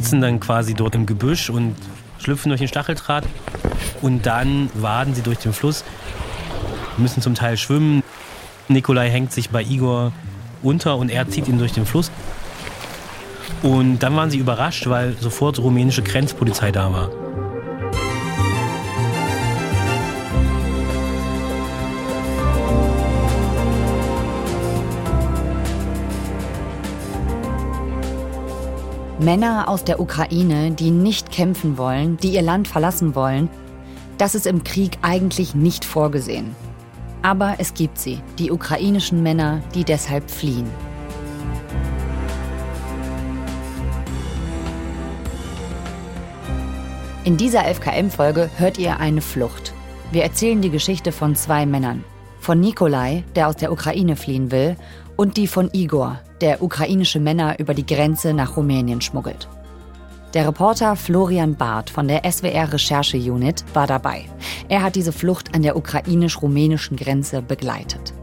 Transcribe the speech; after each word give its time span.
sitzen 0.00 0.22
dann 0.22 0.40
quasi 0.40 0.72
dort 0.72 0.94
im 0.94 1.04
Gebüsch 1.04 1.50
und 1.50 1.76
schlüpfen 2.18 2.48
durch 2.48 2.60
den 2.60 2.68
Stacheldraht 2.68 3.24
und 4.00 4.24
dann 4.24 4.70
waden 4.72 5.14
sie 5.14 5.20
durch 5.20 5.36
den 5.36 5.52
Fluss, 5.52 5.84
müssen 6.96 7.20
zum 7.20 7.34
Teil 7.34 7.58
schwimmen. 7.58 8.02
Nikolai 8.68 9.10
hängt 9.10 9.30
sich 9.30 9.50
bei 9.50 9.62
Igor 9.62 10.12
unter 10.62 10.96
und 10.96 11.10
er 11.10 11.28
zieht 11.28 11.48
ihn 11.48 11.58
durch 11.58 11.72
den 11.72 11.84
Fluss. 11.84 12.10
Und 13.62 13.98
dann 13.98 14.16
waren 14.16 14.30
sie 14.30 14.38
überrascht, 14.38 14.88
weil 14.88 15.16
sofort 15.20 15.58
rumänische 15.58 16.02
Grenzpolizei 16.02 16.72
da 16.72 16.90
war. 16.90 17.10
Männer 29.20 29.68
aus 29.68 29.84
der 29.84 30.00
Ukraine, 30.00 30.70
die 30.70 30.90
nicht 30.90 31.30
kämpfen 31.30 31.76
wollen, 31.76 32.16
die 32.16 32.30
ihr 32.30 32.40
Land 32.40 32.68
verlassen 32.68 33.14
wollen, 33.14 33.50
das 34.16 34.34
ist 34.34 34.46
im 34.46 34.64
Krieg 34.64 34.96
eigentlich 35.02 35.54
nicht 35.54 35.84
vorgesehen. 35.84 36.56
Aber 37.20 37.56
es 37.58 37.74
gibt 37.74 37.98
sie, 37.98 38.20
die 38.38 38.50
ukrainischen 38.50 39.22
Männer, 39.22 39.62
die 39.74 39.84
deshalb 39.84 40.30
fliehen. 40.30 40.70
In 47.24 47.36
dieser 47.36 47.66
FKM-Folge 47.66 48.48
hört 48.56 48.78
ihr 48.78 49.00
eine 49.00 49.20
Flucht. 49.20 49.74
Wir 50.12 50.22
erzählen 50.22 50.62
die 50.62 50.70
Geschichte 50.70 51.12
von 51.12 51.36
zwei 51.36 51.66
Männern. 51.66 52.04
Von 52.40 52.58
Nikolai, 52.58 53.22
der 53.36 53.48
aus 53.48 53.56
der 53.56 53.70
Ukraine 53.70 54.16
fliehen 54.16 54.50
will, 54.50 54.76
und 55.16 55.36
die 55.36 55.46
von 55.46 55.68
Igor, 55.74 56.18
der 56.40 56.62
ukrainische 56.62 57.20
Männer 57.20 57.58
über 57.58 57.74
die 57.74 57.84
Grenze 57.84 58.32
nach 58.32 58.56
Rumänien 58.56 59.02
schmuggelt. 59.02 59.46
Der 60.32 60.46
Reporter 60.46 60.96
Florian 60.96 61.54
Barth 61.56 61.90
von 61.90 62.08
der 62.08 62.22
SWR 62.30 62.72
Recherche 62.72 63.18
Unit 63.18 63.64
war 63.74 63.86
dabei. 63.86 64.24
Er 64.68 64.82
hat 64.82 64.94
diese 64.94 65.12
Flucht 65.12 65.54
an 65.54 65.62
der 65.62 65.76
ukrainisch-rumänischen 65.76 66.96
Grenze 66.96 67.42
begleitet. 67.42 68.14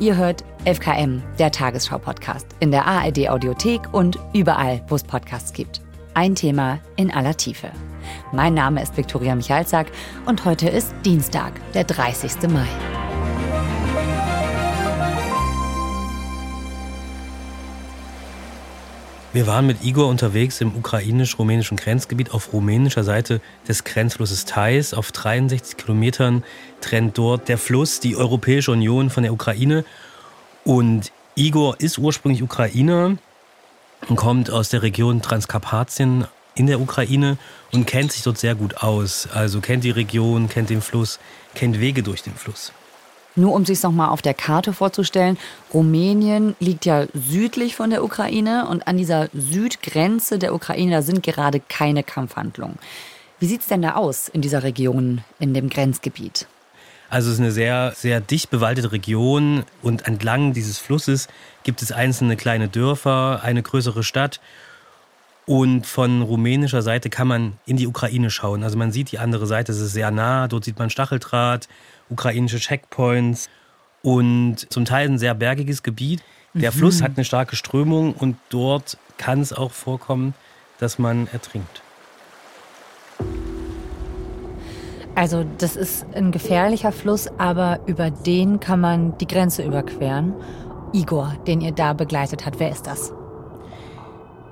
Ihr 0.00 0.16
hört 0.16 0.42
FKM, 0.64 1.22
der 1.38 1.52
Tagesschau-Podcast, 1.52 2.46
in 2.58 2.72
der 2.72 2.86
ARD-Audiothek 2.86 3.92
und 3.92 4.18
überall, 4.32 4.82
wo 4.88 4.96
es 4.96 5.04
Podcasts 5.04 5.52
gibt. 5.52 5.80
Ein 6.14 6.34
Thema 6.34 6.80
in 6.96 7.12
aller 7.12 7.36
Tiefe. 7.36 7.70
Mein 8.32 8.54
Name 8.54 8.82
ist 8.82 8.96
Viktoria 8.96 9.34
Michalzack 9.34 9.86
und 10.26 10.44
heute 10.44 10.68
ist 10.68 10.92
Dienstag, 11.04 11.52
der 11.74 11.84
30. 11.84 12.48
Mai. 12.48 12.97
Wir 19.34 19.46
waren 19.46 19.66
mit 19.66 19.84
Igor 19.84 20.08
unterwegs 20.08 20.62
im 20.62 20.74
ukrainisch-rumänischen 20.74 21.76
Grenzgebiet 21.76 22.30
auf 22.30 22.54
rumänischer 22.54 23.04
Seite 23.04 23.42
des 23.68 23.84
Grenzflusses 23.84 24.46
Theiß. 24.46 24.94
Auf 24.94 25.12
63 25.12 25.76
Kilometern 25.76 26.44
trennt 26.80 27.18
dort 27.18 27.46
der 27.48 27.58
Fluss 27.58 28.00
die 28.00 28.16
Europäische 28.16 28.72
Union 28.72 29.10
von 29.10 29.22
der 29.22 29.34
Ukraine. 29.34 29.84
Und 30.64 31.12
Igor 31.34 31.78
ist 31.78 31.98
ursprünglich 31.98 32.42
Ukrainer 32.42 33.18
und 34.08 34.16
kommt 34.16 34.50
aus 34.50 34.70
der 34.70 34.82
Region 34.82 35.20
Transkarpatien 35.20 36.26
in 36.54 36.66
der 36.66 36.80
Ukraine 36.80 37.36
und 37.70 37.86
kennt 37.86 38.12
sich 38.12 38.22
dort 38.22 38.38
sehr 38.38 38.54
gut 38.54 38.78
aus. 38.78 39.28
Also 39.30 39.60
kennt 39.60 39.84
die 39.84 39.90
Region, 39.90 40.48
kennt 40.48 40.70
den 40.70 40.80
Fluss, 40.80 41.18
kennt 41.54 41.78
Wege 41.80 42.02
durch 42.02 42.22
den 42.22 42.34
Fluss. 42.34 42.72
Nur 43.38 43.54
um 43.54 43.64
sich 43.64 43.78
es 43.78 43.84
nochmal 43.84 44.08
auf 44.08 44.20
der 44.20 44.34
Karte 44.34 44.72
vorzustellen, 44.72 45.38
Rumänien 45.72 46.56
liegt 46.58 46.84
ja 46.86 47.06
südlich 47.14 47.76
von 47.76 47.90
der 47.90 48.02
Ukraine 48.02 48.66
und 48.68 48.88
an 48.88 48.96
dieser 48.96 49.28
Südgrenze 49.32 50.40
der 50.40 50.52
Ukraine, 50.52 50.90
da 50.90 51.02
sind 51.02 51.22
gerade 51.22 51.60
keine 51.60 52.02
Kampfhandlungen. 52.02 52.78
Wie 53.38 53.46
sieht 53.46 53.60
es 53.60 53.68
denn 53.68 53.80
da 53.80 53.94
aus 53.94 54.26
in 54.26 54.42
dieser 54.42 54.64
Region, 54.64 55.22
in 55.38 55.54
dem 55.54 55.68
Grenzgebiet? 55.70 56.48
Also 57.10 57.28
es 57.28 57.34
ist 57.34 57.40
eine 57.40 57.52
sehr, 57.52 57.92
sehr 57.94 58.20
dicht 58.20 58.50
bewaldete 58.50 58.90
Region 58.90 59.62
und 59.82 60.08
entlang 60.08 60.52
dieses 60.52 60.78
Flusses 60.78 61.28
gibt 61.62 61.80
es 61.80 61.92
einzelne 61.92 62.36
kleine 62.36 62.66
Dörfer, 62.66 63.40
eine 63.44 63.62
größere 63.62 64.02
Stadt 64.02 64.40
und 65.48 65.86
von 65.86 66.20
rumänischer 66.20 66.82
Seite 66.82 67.08
kann 67.08 67.26
man 67.26 67.54
in 67.64 67.78
die 67.78 67.86
Ukraine 67.86 68.28
schauen. 68.28 68.62
Also 68.62 68.76
man 68.76 68.92
sieht 68.92 69.12
die 69.12 69.18
andere 69.18 69.46
Seite, 69.46 69.72
es 69.72 69.80
ist 69.80 69.94
sehr 69.94 70.10
nah, 70.10 70.46
dort 70.46 70.64
sieht 70.64 70.78
man 70.78 70.90
Stacheldraht, 70.90 71.68
ukrainische 72.10 72.58
Checkpoints 72.58 73.48
und 74.02 74.70
zum 74.70 74.84
Teil 74.84 75.08
ein 75.08 75.18
sehr 75.18 75.34
bergiges 75.34 75.82
Gebiet. 75.82 76.22
Der 76.52 76.70
mhm. 76.70 76.76
Fluss 76.76 77.02
hat 77.02 77.12
eine 77.16 77.24
starke 77.24 77.56
Strömung 77.56 78.12
und 78.12 78.36
dort 78.50 78.98
kann 79.16 79.40
es 79.40 79.54
auch 79.54 79.72
vorkommen, 79.72 80.34
dass 80.80 80.98
man 80.98 81.28
ertrinkt. 81.32 81.80
Also 85.14 85.46
das 85.56 85.76
ist 85.76 86.04
ein 86.14 86.30
gefährlicher 86.30 86.92
Fluss, 86.92 87.26
aber 87.38 87.80
über 87.86 88.10
den 88.10 88.60
kann 88.60 88.80
man 88.80 89.16
die 89.16 89.26
Grenze 89.26 89.62
überqueren. 89.62 90.34
Igor, 90.92 91.36
den 91.46 91.62
ihr 91.62 91.72
da 91.72 91.94
begleitet 91.94 92.44
habt, 92.44 92.60
wer 92.60 92.70
ist 92.70 92.86
das? 92.86 93.14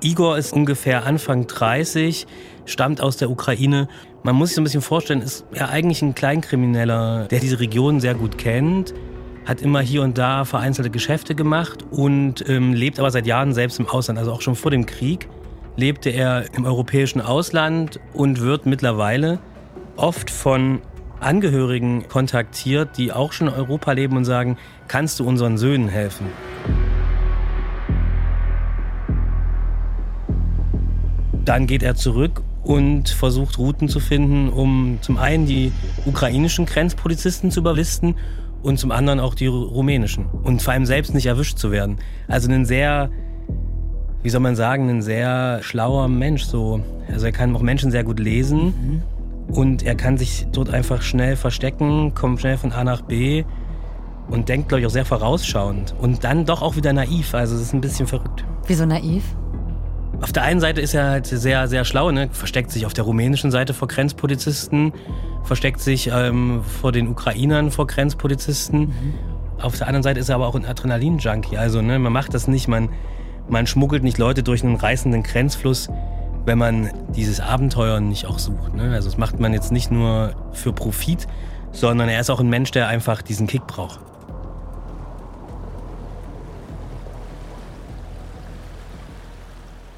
Igor 0.01 0.37
ist 0.37 0.53
ungefähr 0.53 1.05
Anfang 1.05 1.47
30, 1.47 2.27
stammt 2.65 3.01
aus 3.01 3.17
der 3.17 3.29
Ukraine. 3.29 3.87
Man 4.23 4.35
muss 4.35 4.49
sich 4.49 4.55
so 4.55 4.61
ein 4.61 4.63
bisschen 4.63 4.81
vorstellen, 4.81 5.21
ist 5.21 5.45
ja 5.53 5.69
eigentlich 5.69 6.01
ein 6.01 6.13
Kleinkrimineller, 6.13 7.27
der 7.29 7.39
diese 7.39 7.59
Region 7.59 7.99
sehr 7.99 8.13
gut 8.13 8.37
kennt, 8.37 8.93
hat 9.45 9.61
immer 9.61 9.79
hier 9.79 10.03
und 10.03 10.17
da 10.17 10.45
vereinzelte 10.45 10.89
Geschäfte 10.89 11.33
gemacht 11.33 11.85
und 11.89 12.47
ähm, 12.49 12.73
lebt 12.73 12.99
aber 12.99 13.09
seit 13.11 13.25
Jahren 13.25 13.53
selbst 13.53 13.79
im 13.79 13.87
Ausland. 13.87 14.19
Also 14.19 14.31
auch 14.31 14.41
schon 14.41 14.55
vor 14.55 14.71
dem 14.71 14.85
Krieg 14.85 15.27
lebte 15.77 16.09
er 16.09 16.45
im 16.55 16.65
europäischen 16.65 17.21
Ausland 17.21 17.99
und 18.13 18.41
wird 18.41 18.65
mittlerweile 18.65 19.39
oft 19.95 20.29
von 20.29 20.81
Angehörigen 21.19 22.07
kontaktiert, 22.07 22.97
die 22.97 23.11
auch 23.11 23.31
schon 23.31 23.47
in 23.47 23.53
Europa 23.53 23.91
leben 23.93 24.17
und 24.17 24.25
sagen, 24.25 24.57
kannst 24.87 25.19
du 25.19 25.27
unseren 25.27 25.57
Söhnen 25.57 25.87
helfen? 25.87 26.27
Dann 31.47 31.65
geht 31.65 31.81
er 31.81 31.95
zurück 31.95 32.43
und 32.65 33.07
versucht 33.07 33.57
Routen 33.57 33.87
zu 33.87 34.01
finden, 34.01 34.49
um 34.49 34.97
zum 34.99 35.17
einen 35.17 35.45
die 35.45 35.71
ukrainischen 36.05 36.65
Grenzpolizisten 36.65 37.51
zu 37.51 37.61
überlisten 37.61 38.15
und 38.63 38.77
zum 38.77 38.91
anderen 38.91 39.21
auch 39.21 39.33
die 39.33 39.47
rumänischen. 39.47 40.25
Und 40.25 40.61
vor 40.61 40.73
allem 40.73 40.85
selbst 40.85 41.13
nicht 41.13 41.25
erwischt 41.25 41.57
zu 41.57 41.71
werden. 41.71 41.99
Also 42.27 42.51
ein 42.51 42.65
sehr, 42.65 43.09
wie 44.23 44.29
soll 44.29 44.41
man 44.41 44.57
sagen, 44.57 44.89
ein 44.89 45.01
sehr 45.01 45.59
schlauer 45.61 46.09
Mensch. 46.09 46.43
So. 46.43 46.81
Also 47.09 47.27
er 47.27 47.31
kann 47.31 47.55
auch 47.55 47.61
Menschen 47.61 47.91
sehr 47.91 48.03
gut 48.03 48.19
lesen 48.19 49.01
mhm. 49.47 49.53
und 49.55 49.83
er 49.83 49.95
kann 49.95 50.17
sich 50.17 50.47
dort 50.51 50.69
einfach 50.69 51.01
schnell 51.01 51.37
verstecken, 51.37 52.13
kommt 52.13 52.41
schnell 52.41 52.57
von 52.57 52.73
A 52.73 52.83
nach 52.83 53.03
B 53.03 53.45
und 54.29 54.49
denkt, 54.49 54.67
glaube 54.67 54.81
ich, 54.81 54.87
auch 54.87 54.91
sehr 54.91 55.05
vorausschauend. 55.05 55.95
Und 55.97 56.25
dann 56.25 56.43
doch 56.43 56.61
auch 56.61 56.75
wieder 56.75 56.91
naiv. 56.91 57.33
Also 57.33 57.55
es 57.55 57.61
ist 57.61 57.73
ein 57.73 57.79
bisschen 57.79 58.05
verrückt. 58.05 58.43
Wieso 58.67 58.85
naiv? 58.85 59.23
Auf 60.21 60.31
der 60.31 60.43
einen 60.43 60.59
Seite 60.59 60.81
ist 60.81 60.95
er 60.95 61.09
halt 61.09 61.27
sehr, 61.27 61.67
sehr 61.67 61.85
schlau, 61.85 62.11
ne? 62.11 62.29
versteckt 62.31 62.71
sich 62.71 62.85
auf 62.85 62.93
der 62.93 63.03
rumänischen 63.03 63.51
Seite 63.51 63.73
vor 63.73 63.87
Grenzpolizisten, 63.87 64.93
versteckt 65.43 65.79
sich 65.79 66.09
ähm, 66.11 66.63
vor 66.63 66.91
den 66.91 67.07
Ukrainern 67.07 67.69
vor 67.69 67.85
Grenzpolizisten. 67.85 68.79
Mhm. 68.79 69.13
Auf 69.61 69.77
der 69.77 69.87
anderen 69.87 70.03
Seite 70.03 70.19
ist 70.19 70.29
er 70.29 70.35
aber 70.35 70.47
auch 70.47 70.55
ein 70.55 70.65
Adrenalin-Junkie. 70.65 71.57
Also 71.57 71.81
ne, 71.81 71.99
man 71.99 72.11
macht 72.11 72.33
das 72.33 72.47
nicht, 72.47 72.67
man, 72.67 72.89
man 73.47 73.67
schmuggelt 73.67 74.03
nicht 74.03 74.17
Leute 74.17 74.41
durch 74.41 74.63
einen 74.63 74.75
reißenden 74.75 75.21
Grenzfluss, 75.21 75.87
wenn 76.45 76.57
man 76.57 76.89
dieses 77.15 77.39
Abenteuer 77.39 77.99
nicht 77.99 78.25
auch 78.25 78.39
sucht. 78.39 78.73
Ne? 78.73 78.93
Also 78.93 79.09
das 79.09 79.17
macht 79.17 79.39
man 79.39 79.53
jetzt 79.53 79.71
nicht 79.71 79.91
nur 79.91 80.33
für 80.51 80.73
Profit, 80.73 81.27
sondern 81.71 82.09
er 82.09 82.19
ist 82.19 82.31
auch 82.31 82.39
ein 82.39 82.49
Mensch, 82.49 82.71
der 82.71 82.87
einfach 82.87 83.21
diesen 83.21 83.45
Kick 83.45 83.67
braucht. 83.67 83.99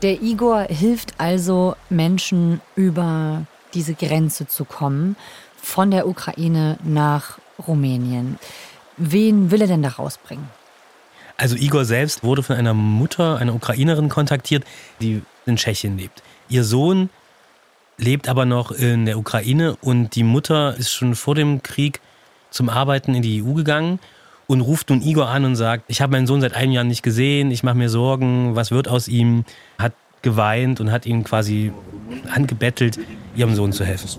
Der 0.01 0.21
Igor 0.21 0.61
hilft 0.61 1.15
also 1.17 1.75
Menschen 1.89 2.61
über 2.75 3.45
diese 3.73 3.95
Grenze 3.95 4.47
zu 4.47 4.63
kommen, 4.63 5.17
von 5.61 5.91
der 5.91 6.07
Ukraine 6.07 6.77
nach 6.83 7.37
Rumänien. 7.67 8.39
Wen 8.95 9.51
will 9.51 9.61
er 9.61 9.67
denn 9.67 9.83
da 9.83 9.89
rausbringen? 9.89 10.47
Also 11.35 11.57
Igor 11.57 11.83
selbst 11.83 12.23
wurde 12.23 12.43
von 12.43 12.55
einer 12.55 12.73
Mutter, 12.73 13.37
einer 13.37 13.53
Ukrainerin 13.53 14.07
kontaktiert, 14.07 14.63
die 15.01 15.21
in 15.45 15.57
Tschechien 15.57 15.97
lebt. 15.97 16.23
Ihr 16.47 16.63
Sohn 16.63 17.09
lebt 17.97 18.29
aber 18.29 18.45
noch 18.45 18.71
in 18.71 19.05
der 19.05 19.17
Ukraine 19.17 19.75
und 19.81 20.15
die 20.15 20.23
Mutter 20.23 20.75
ist 20.77 20.91
schon 20.91 21.15
vor 21.15 21.35
dem 21.35 21.61
Krieg 21.61 21.99
zum 22.51 22.69
Arbeiten 22.69 23.15
in 23.15 23.21
die 23.21 23.43
EU 23.43 23.53
gegangen 23.53 23.99
und 24.49 24.61
ruft 24.61 24.89
nun 24.89 25.01
Igor 25.03 25.29
an 25.29 25.45
und 25.45 25.55
sagt, 25.55 25.83
ich 25.87 26.01
habe 26.01 26.13
meinen 26.13 26.25
Sohn 26.25 26.41
seit 26.41 26.55
einem 26.55 26.71
Jahr 26.71 26.83
nicht 26.83 27.03
gesehen, 27.03 27.51
ich 27.51 27.61
mache 27.61 27.77
mir 27.77 27.87
Sorgen, 27.87 28.55
was 28.55 28.71
wird 28.71 28.87
aus 28.87 29.07
ihm? 29.07 29.45
Hat 29.77 29.93
geweint 30.23 30.81
und 30.81 30.91
hat 30.91 31.05
ihn 31.05 31.23
quasi 31.23 31.71
angebettelt, 32.33 32.99
ihrem 33.35 33.53
Sohn 33.53 33.71
zu 33.71 33.85
helfen. 33.85 34.09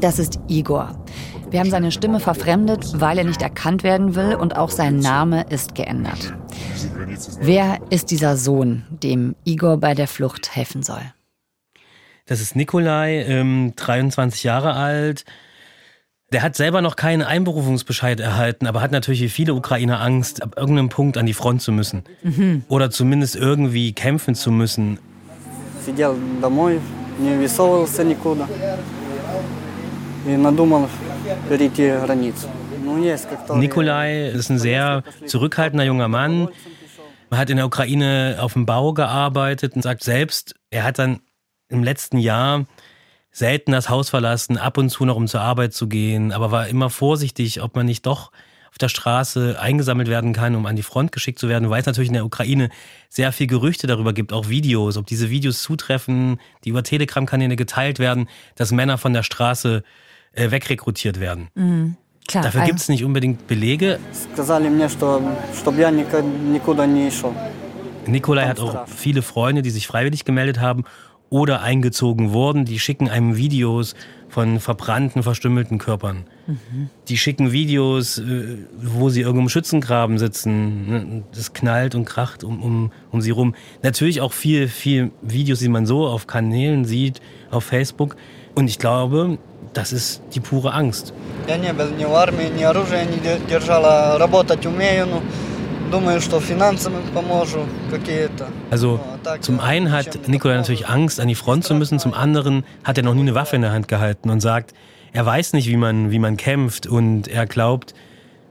Das 0.00 0.18
ist 0.18 0.40
Igor. 0.48 1.04
Wir 1.50 1.60
haben 1.60 1.70
seine 1.70 1.92
Stimme 1.92 2.18
verfremdet, 2.18 2.98
weil 2.98 3.18
er 3.18 3.24
nicht 3.24 3.42
erkannt 3.42 3.82
werden 3.82 4.14
will 4.14 4.34
und 4.36 4.56
auch 4.56 4.70
sein 4.70 5.00
Name 5.00 5.44
ist 5.50 5.74
geändert. 5.74 6.32
Wer 7.42 7.78
ist 7.90 8.10
dieser 8.10 8.38
Sohn, 8.38 8.84
dem 9.02 9.36
Igor 9.44 9.76
bei 9.76 9.94
der 9.94 10.08
Flucht 10.08 10.56
helfen 10.56 10.82
soll? 10.82 11.02
Das 12.31 12.41
ist 12.41 12.55
Nikolai, 12.55 13.23
ähm, 13.27 13.73
23 13.75 14.43
Jahre 14.43 14.73
alt. 14.73 15.25
Der 16.33 16.41
hat 16.41 16.55
selber 16.55 16.81
noch 16.81 16.97
keinen 16.97 17.21
Einberufungsbescheid 17.21 18.19
erhalten, 18.19 18.67
aber 18.67 18.81
hat 18.81 18.91
natürlich 18.91 19.21
wie 19.21 19.29
viele 19.29 19.53
Ukrainer 19.53 20.01
Angst, 20.01 20.43
ab 20.43 20.55
irgendeinem 20.57 20.89
Punkt 20.89 21.17
an 21.17 21.25
die 21.25 21.33
Front 21.33 21.61
zu 21.61 21.71
müssen. 21.71 22.03
Mhm. 22.21 22.65
Oder 22.67 22.91
zumindest 22.91 23.37
irgendwie 23.37 23.93
kämpfen 23.93 24.35
zu 24.35 24.51
müssen. 24.51 24.99
Сидел 25.85 26.15
домой, 26.41 26.81
не 27.17 27.37
высовывался 27.37 28.03
никуда. 28.03 28.45
И 30.25 30.35
надумал 30.35 30.89
перейти 31.47 31.91
границу. 32.05 32.47
Nikolai 33.55 34.29
ist 34.29 34.49
ein 34.49 34.59
sehr 34.59 35.03
zurückhaltender 35.25 35.85
junger 35.85 36.07
Mann. 36.07 36.49
Er 37.29 37.37
hat 37.37 37.49
in 37.49 37.57
der 37.57 37.65
Ukraine 37.65 38.37
auf 38.39 38.53
dem 38.53 38.65
Bau 38.65 38.93
gearbeitet 38.93 39.75
und 39.75 39.81
sagt 39.81 40.03
selbst, 40.03 40.55
er 40.69 40.83
hat 40.83 40.97
dann 40.97 41.19
im 41.72 41.82
letzten 41.82 42.18
Jahr 42.18 42.66
selten 43.32 43.72
das 43.72 43.88
Haus 43.88 44.10
verlassen, 44.10 44.58
ab 44.58 44.76
und 44.76 44.90
zu 44.90 45.04
noch 45.04 45.16
um 45.16 45.26
zur 45.26 45.40
Arbeit 45.40 45.72
zu 45.72 45.88
gehen, 45.88 46.32
aber 46.32 46.50
war 46.50 46.68
immer 46.68 46.90
vorsichtig, 46.90 47.62
ob 47.62 47.74
man 47.74 47.86
nicht 47.86 48.06
doch 48.06 48.30
auf 48.70 48.78
der 48.78 48.88
Straße 48.88 49.58
eingesammelt 49.60 50.08
werden 50.08 50.32
kann, 50.32 50.54
um 50.54 50.64
an 50.64 50.76
die 50.76 50.82
Front 50.82 51.12
geschickt 51.12 51.38
zu 51.38 51.48
werden, 51.48 51.68
weil 51.68 51.80
es 51.80 51.86
natürlich 51.86 52.08
in 52.08 52.14
der 52.14 52.24
Ukraine 52.24 52.70
sehr 53.08 53.32
viel 53.32 53.46
Gerüchte 53.46 53.86
darüber 53.86 54.12
gibt, 54.12 54.32
auch 54.32 54.48
Videos, 54.48 54.96
ob 54.96 55.06
diese 55.06 55.28
Videos 55.28 55.62
zutreffen, 55.62 56.40
die 56.64 56.70
über 56.70 56.82
Telegram-Kanäle 56.82 57.56
geteilt 57.56 57.98
werden, 57.98 58.28
dass 58.54 58.70
Männer 58.72 58.96
von 58.96 59.12
der 59.12 59.22
Straße 59.22 59.82
äh, 60.32 60.50
wegrekrutiert 60.50 61.20
werden. 61.20 61.48
Mhm. 61.54 61.96
Klar, 62.28 62.44
Dafür 62.44 62.62
gibt 62.62 62.78
es 62.78 62.88
nicht 62.88 63.04
unbedingt 63.04 63.46
Belege. 63.46 63.98
Nikolai 68.06 68.46
hat 68.46 68.60
auch 68.60 68.86
viele 68.88 69.22
Freunde, 69.22 69.62
die 69.62 69.70
sich 69.70 69.86
freiwillig 69.86 70.24
gemeldet 70.24 70.60
haben 70.60 70.84
oder 71.31 71.61
eingezogen 71.61 72.31
wurden. 72.31 72.65
Die 72.65 72.79
schicken 72.79 73.09
einem 73.09 73.35
Videos 73.35 73.95
von 74.29 74.59
verbrannten, 74.59 75.23
verstümmelten 75.23 75.77
Körpern. 75.77 76.25
Mhm. 76.47 76.89
Die 77.07 77.17
schicken 77.17 77.51
Videos, 77.51 78.17
äh, 78.17 78.57
wo 78.81 79.09
sie 79.09 79.21
irgendwo 79.21 79.43
im 79.43 79.49
Schützengraben 79.49 80.17
sitzen. 80.17 81.23
Das 81.33 81.53
knallt 81.53 81.95
und 81.95 82.05
kracht 82.05 82.43
um, 82.43 82.61
um, 82.61 82.91
um 83.11 83.21
sie 83.21 83.31
rum. 83.31 83.55
Natürlich 83.83 84.21
auch 84.21 84.33
viel, 84.33 84.67
viel 84.67 85.11
Videos, 85.21 85.59
die 85.59 85.69
man 85.69 85.85
so 85.85 86.07
auf 86.07 86.27
Kanälen 86.27 86.85
sieht, 86.85 87.21
auf 87.51 87.63
Facebook. 87.63 88.15
Und 88.55 88.67
ich 88.67 88.79
glaube, 88.79 89.37
das 89.73 89.93
ist 89.93 90.21
die 90.33 90.39
pure 90.39 90.73
Angst. 90.73 91.13
Я 91.47 91.57
не 91.57 91.71
был 91.71 91.89
ни 91.97 92.03
в 92.03 92.13
армии, 92.13 92.49
ни 92.57 92.63
оружия 92.63 93.05
не 93.05 93.19
держала, 93.47 94.17
работать 94.17 94.65
умею, 94.65 95.05
ну, 95.05 95.21
думаю, 95.91 96.21
что 96.21 96.39
финансами 96.39 96.97
поможу 97.13 97.65
какие-то. 97.89 98.47
Also 98.71 98.99
zum 99.41 99.59
einen 99.59 99.91
hat 99.91 100.27
Nikolai 100.27 100.55
natürlich 100.55 100.87
Angst, 100.87 101.19
an 101.19 101.27
die 101.27 101.35
Front 101.35 101.63
zu 101.63 101.75
müssen, 101.75 101.99
zum 101.99 102.13
anderen 102.13 102.63
hat 102.83 102.97
er 102.97 103.03
noch 103.03 103.13
nie 103.13 103.21
eine 103.21 103.35
Waffe 103.35 103.55
in 103.55 103.61
der 103.61 103.71
Hand 103.71 103.87
gehalten 103.87 104.29
und 104.29 104.41
sagt, 104.41 104.73
er 105.13 105.25
weiß 105.25 105.53
nicht, 105.53 105.67
wie 105.69 105.77
man, 105.77 106.11
wie 106.11 106.19
man 106.19 106.37
kämpft 106.37 106.87
und 106.87 107.27
er 107.27 107.45
glaubt, 107.45 107.93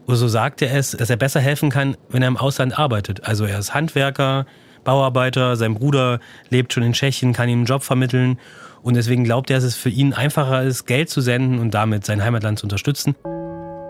oder 0.07 0.17
so 0.17 0.27
sagt 0.27 0.61
er 0.61 0.73
es, 0.73 0.91
dass 0.91 1.09
er 1.09 1.17
besser 1.17 1.39
helfen 1.39 1.69
kann, 1.69 1.97
wenn 2.09 2.21
er 2.21 2.29
im 2.29 2.37
Ausland 2.37 2.77
arbeitet. 2.79 3.25
Also 3.25 3.45
er 3.45 3.59
ist 3.59 3.73
Handwerker, 3.73 4.45
Bauarbeiter, 4.83 5.57
sein 5.57 5.73
Bruder 5.73 6.19
lebt 6.49 6.71
schon 6.71 6.83
in 6.83 6.93
Tschechien, 6.93 7.33
kann 7.33 7.49
ihm 7.49 7.59
einen 7.59 7.65
Job 7.65 7.83
vermitteln 7.83 8.39
und 8.81 8.95
deswegen 8.95 9.25
glaubt 9.25 9.49
er, 9.49 9.57
dass 9.57 9.65
es 9.65 9.75
für 9.75 9.89
ihn 9.89 10.13
einfacher 10.13 10.63
ist, 10.63 10.85
Geld 10.85 11.09
zu 11.09 11.19
senden 11.19 11.59
und 11.59 11.73
damit 11.73 12.05
sein 12.05 12.23
Heimatland 12.23 12.57
zu 12.57 12.65
unterstützen. 12.65 13.15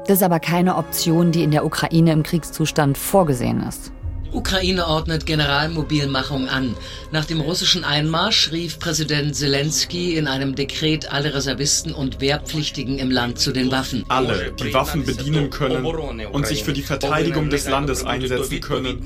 Das 0.06 0.18
ist 0.18 0.22
aber 0.22 0.40
keine 0.40 0.76
Option, 0.76 1.30
die 1.30 1.44
in 1.44 1.52
der 1.52 1.64
Ukraine 1.64 2.12
im 2.12 2.22
Kriegszustand 2.22 2.98
vorgesehen 2.98 3.62
ist. 3.62 3.92
Ukraine 4.32 4.86
ordnet 4.86 5.26
Generalmobilmachung 5.26 6.48
an. 6.48 6.74
Nach 7.10 7.24
dem 7.26 7.40
russischen 7.40 7.84
Einmarsch 7.84 8.50
rief 8.50 8.78
Präsident 8.78 9.36
Zelensky 9.36 10.16
in 10.16 10.26
einem 10.26 10.54
Dekret 10.54 11.12
alle 11.12 11.34
Reservisten 11.34 11.92
und 11.92 12.20
Wehrpflichtigen 12.20 12.98
im 12.98 13.10
Land 13.10 13.38
zu 13.38 13.52
den 13.52 13.70
Waffen. 13.70 14.04
Alle, 14.08 14.52
die 14.52 14.72
Waffen 14.72 15.04
bedienen 15.04 15.50
können 15.50 15.84
und 15.84 16.46
sich 16.46 16.64
für 16.64 16.72
die 16.72 16.82
Verteidigung 16.82 17.50
des 17.50 17.68
Landes 17.68 18.04
einsetzen 18.04 18.60
können, 18.60 19.04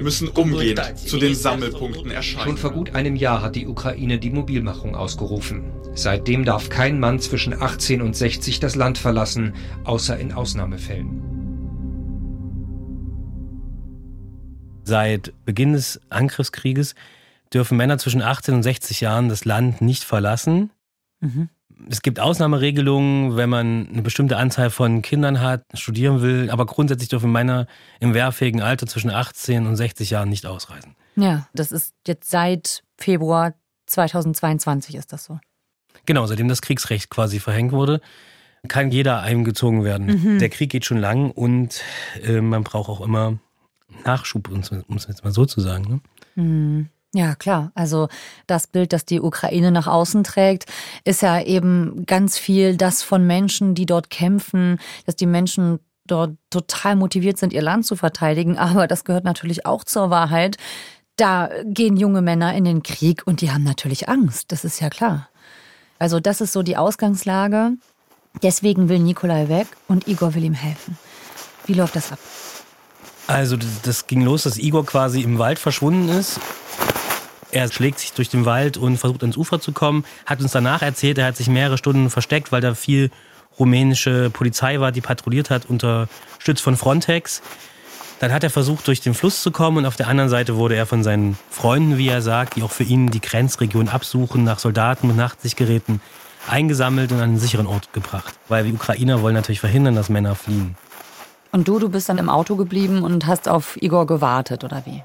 müssen 0.00 0.28
umgehend 0.28 0.98
zu 0.98 1.18
den 1.18 1.34
Sammelpunkten 1.34 2.12
erscheinen. 2.12 2.44
Schon 2.44 2.56
vor 2.56 2.70
gut 2.70 2.94
einem 2.94 3.16
Jahr 3.16 3.42
hat 3.42 3.56
die 3.56 3.66
Ukraine 3.66 4.18
die 4.18 4.30
Mobilmachung 4.30 4.94
ausgerufen. 4.94 5.72
Seitdem 5.94 6.44
darf 6.44 6.68
kein 6.68 7.00
Mann 7.00 7.18
zwischen 7.18 7.60
18 7.60 8.00
und 8.00 8.14
60 8.14 8.60
das 8.60 8.76
Land 8.76 8.98
verlassen, 8.98 9.54
außer 9.84 10.16
in 10.18 10.32
Ausnahmefällen. 10.32 11.25
Seit 14.86 15.32
Beginn 15.44 15.72
des 15.72 16.00
Angriffskrieges 16.10 16.94
dürfen 17.52 17.76
Männer 17.76 17.98
zwischen 17.98 18.22
18 18.22 18.54
und 18.54 18.62
60 18.62 19.00
Jahren 19.00 19.28
das 19.28 19.44
Land 19.44 19.80
nicht 19.80 20.04
verlassen. 20.04 20.70
Mhm. 21.18 21.48
Es 21.90 22.02
gibt 22.02 22.20
Ausnahmeregelungen, 22.20 23.36
wenn 23.36 23.50
man 23.50 23.88
eine 23.92 24.02
bestimmte 24.02 24.36
Anzahl 24.36 24.70
von 24.70 25.02
Kindern 25.02 25.40
hat, 25.40 25.64
studieren 25.74 26.22
will, 26.22 26.50
aber 26.50 26.66
grundsätzlich 26.66 27.08
dürfen 27.08 27.32
Männer 27.32 27.66
im 27.98 28.14
wehrfähigen 28.14 28.62
Alter 28.62 28.86
zwischen 28.86 29.10
18 29.10 29.66
und 29.66 29.74
60 29.74 30.10
Jahren 30.10 30.28
nicht 30.28 30.46
ausreisen. 30.46 30.94
Ja, 31.16 31.48
das 31.52 31.72
ist 31.72 31.92
jetzt 32.06 32.30
seit 32.30 32.84
Februar 32.96 33.54
2022 33.86 34.94
ist 34.94 35.12
das 35.12 35.24
so. 35.24 35.40
Genau, 36.06 36.26
seitdem 36.26 36.46
das 36.46 36.62
Kriegsrecht 36.62 37.10
quasi 37.10 37.40
verhängt 37.40 37.72
wurde, 37.72 38.00
kann 38.68 38.92
jeder 38.92 39.20
eingezogen 39.22 39.82
werden. 39.82 40.06
Mhm. 40.06 40.38
Der 40.38 40.48
Krieg 40.48 40.70
geht 40.70 40.84
schon 40.84 40.98
lang 40.98 41.32
und 41.32 41.82
äh, 42.22 42.40
man 42.40 42.62
braucht 42.62 42.88
auch 42.88 43.00
immer 43.00 43.38
Nachschub, 44.04 44.48
um 44.50 44.60
es 44.60 45.06
jetzt 45.06 45.24
mal 45.24 45.32
so 45.32 45.46
zu 45.46 45.60
sagen. 45.60 46.00
Ne? 46.36 46.42
Mhm. 46.42 46.88
Ja, 47.14 47.34
klar. 47.34 47.72
Also 47.74 48.08
das 48.46 48.66
Bild, 48.66 48.92
das 48.92 49.06
die 49.06 49.20
Ukraine 49.20 49.70
nach 49.70 49.86
außen 49.86 50.22
trägt, 50.22 50.66
ist 51.04 51.22
ja 51.22 51.40
eben 51.40 52.04
ganz 52.04 52.36
viel 52.36 52.76
das 52.76 53.02
von 53.02 53.26
Menschen, 53.26 53.74
die 53.74 53.86
dort 53.86 54.10
kämpfen, 54.10 54.78
dass 55.06 55.16
die 55.16 55.26
Menschen 55.26 55.78
dort 56.06 56.36
total 56.50 56.94
motiviert 56.94 57.38
sind, 57.38 57.52
ihr 57.52 57.62
Land 57.62 57.86
zu 57.86 57.96
verteidigen. 57.96 58.58
Aber 58.58 58.86
das 58.86 59.04
gehört 59.04 59.24
natürlich 59.24 59.64
auch 59.64 59.82
zur 59.84 60.10
Wahrheit. 60.10 60.56
Da 61.16 61.48
gehen 61.64 61.96
junge 61.96 62.20
Männer 62.20 62.54
in 62.54 62.64
den 62.64 62.82
Krieg 62.82 63.22
und 63.26 63.40
die 63.40 63.50
haben 63.50 63.64
natürlich 63.64 64.08
Angst. 64.08 64.52
Das 64.52 64.64
ist 64.64 64.80
ja 64.80 64.90
klar. 64.90 65.30
Also 65.98 66.20
das 66.20 66.42
ist 66.42 66.52
so 66.52 66.62
die 66.62 66.76
Ausgangslage. 66.76 67.72
Deswegen 68.42 68.90
will 68.90 68.98
Nikolai 68.98 69.48
weg 69.48 69.68
und 69.88 70.06
Igor 70.06 70.34
will 70.34 70.44
ihm 70.44 70.52
helfen. 70.52 70.98
Wie 71.64 71.72
läuft 71.72 71.96
das 71.96 72.12
ab? 72.12 72.18
Also 73.26 73.56
das 73.82 74.06
ging 74.06 74.22
los, 74.22 74.44
dass 74.44 74.56
Igor 74.56 74.86
quasi 74.86 75.22
im 75.22 75.38
Wald 75.38 75.58
verschwunden 75.58 76.08
ist. 76.08 76.40
Er 77.50 77.70
schlägt 77.70 77.98
sich 77.98 78.12
durch 78.12 78.28
den 78.28 78.44
Wald 78.44 78.76
und 78.76 78.98
versucht 78.98 79.22
ans 79.22 79.36
Ufer 79.36 79.60
zu 79.60 79.72
kommen. 79.72 80.04
Hat 80.26 80.40
uns 80.40 80.52
danach 80.52 80.82
erzählt, 80.82 81.18
er 81.18 81.26
hat 81.26 81.36
sich 81.36 81.48
mehrere 81.48 81.78
Stunden 81.78 82.10
versteckt, 82.10 82.52
weil 82.52 82.60
da 82.60 82.74
viel 82.74 83.10
rumänische 83.58 84.30
Polizei 84.30 84.78
war, 84.80 84.92
die 84.92 85.00
patrouilliert 85.00 85.50
hat, 85.50 85.66
unterstützt 85.66 86.62
von 86.62 86.76
Frontex. 86.76 87.42
Dann 88.20 88.32
hat 88.32 88.44
er 88.44 88.50
versucht, 88.50 88.86
durch 88.88 89.00
den 89.00 89.14
Fluss 89.14 89.42
zu 89.42 89.50
kommen 89.50 89.78
und 89.78 89.86
auf 89.86 89.96
der 89.96 90.08
anderen 90.08 90.30
Seite 90.30 90.56
wurde 90.56 90.74
er 90.74 90.86
von 90.86 91.02
seinen 91.02 91.38
Freunden, 91.50 91.98
wie 91.98 92.08
er 92.08 92.22
sagt, 92.22 92.56
die 92.56 92.62
auch 92.62 92.70
für 92.70 92.84
ihn 92.84 93.10
die 93.10 93.20
Grenzregion 93.20 93.88
absuchen, 93.88 94.44
nach 94.44 94.58
Soldaten 94.58 95.08
mit 95.08 95.16
Nachtsichtgeräten 95.16 96.00
eingesammelt 96.48 97.12
und 97.12 97.18
an 97.18 97.24
einen 97.24 97.38
sicheren 97.38 97.66
Ort 97.66 97.92
gebracht. 97.92 98.34
Weil 98.48 98.64
die 98.64 98.72
Ukrainer 98.72 99.20
wollen 99.20 99.34
natürlich 99.34 99.60
verhindern, 99.60 99.94
dass 99.96 100.08
Männer 100.08 100.34
fliehen. 100.34 100.76
Und 101.52 101.68
du, 101.68 101.78
du 101.78 101.88
bist 101.88 102.08
dann 102.08 102.18
im 102.18 102.28
Auto 102.28 102.56
geblieben 102.56 103.02
und 103.02 103.26
hast 103.26 103.48
auf 103.48 103.80
Igor 103.80 104.06
gewartet, 104.06 104.64
oder 104.64 104.82
wie? 104.84 105.02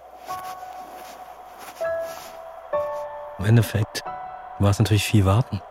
Im 3.40 3.46
Endeffekt 3.46 4.04
war 4.60 4.70
es 4.70 4.80
natürlich 4.80 5.04
viel 5.04 5.26
Warten. 5.26 5.62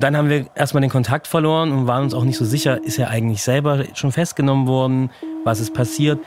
Dann 0.00 0.16
haben 0.16 0.28
wir 0.28 0.46
erstmal 0.54 0.80
den 0.80 0.90
Kontakt 0.90 1.26
verloren 1.26 1.72
und 1.72 1.88
waren 1.88 2.04
uns 2.04 2.14
auch 2.14 2.22
nicht 2.22 2.38
so 2.38 2.44
sicher, 2.44 2.82
ist 2.84 2.98
er 2.98 3.10
eigentlich 3.10 3.42
selber 3.42 3.84
schon 3.94 4.12
festgenommen 4.12 4.68
worden, 4.68 5.10
was 5.44 5.58
ist 5.58 5.74
passiert. 5.74 6.20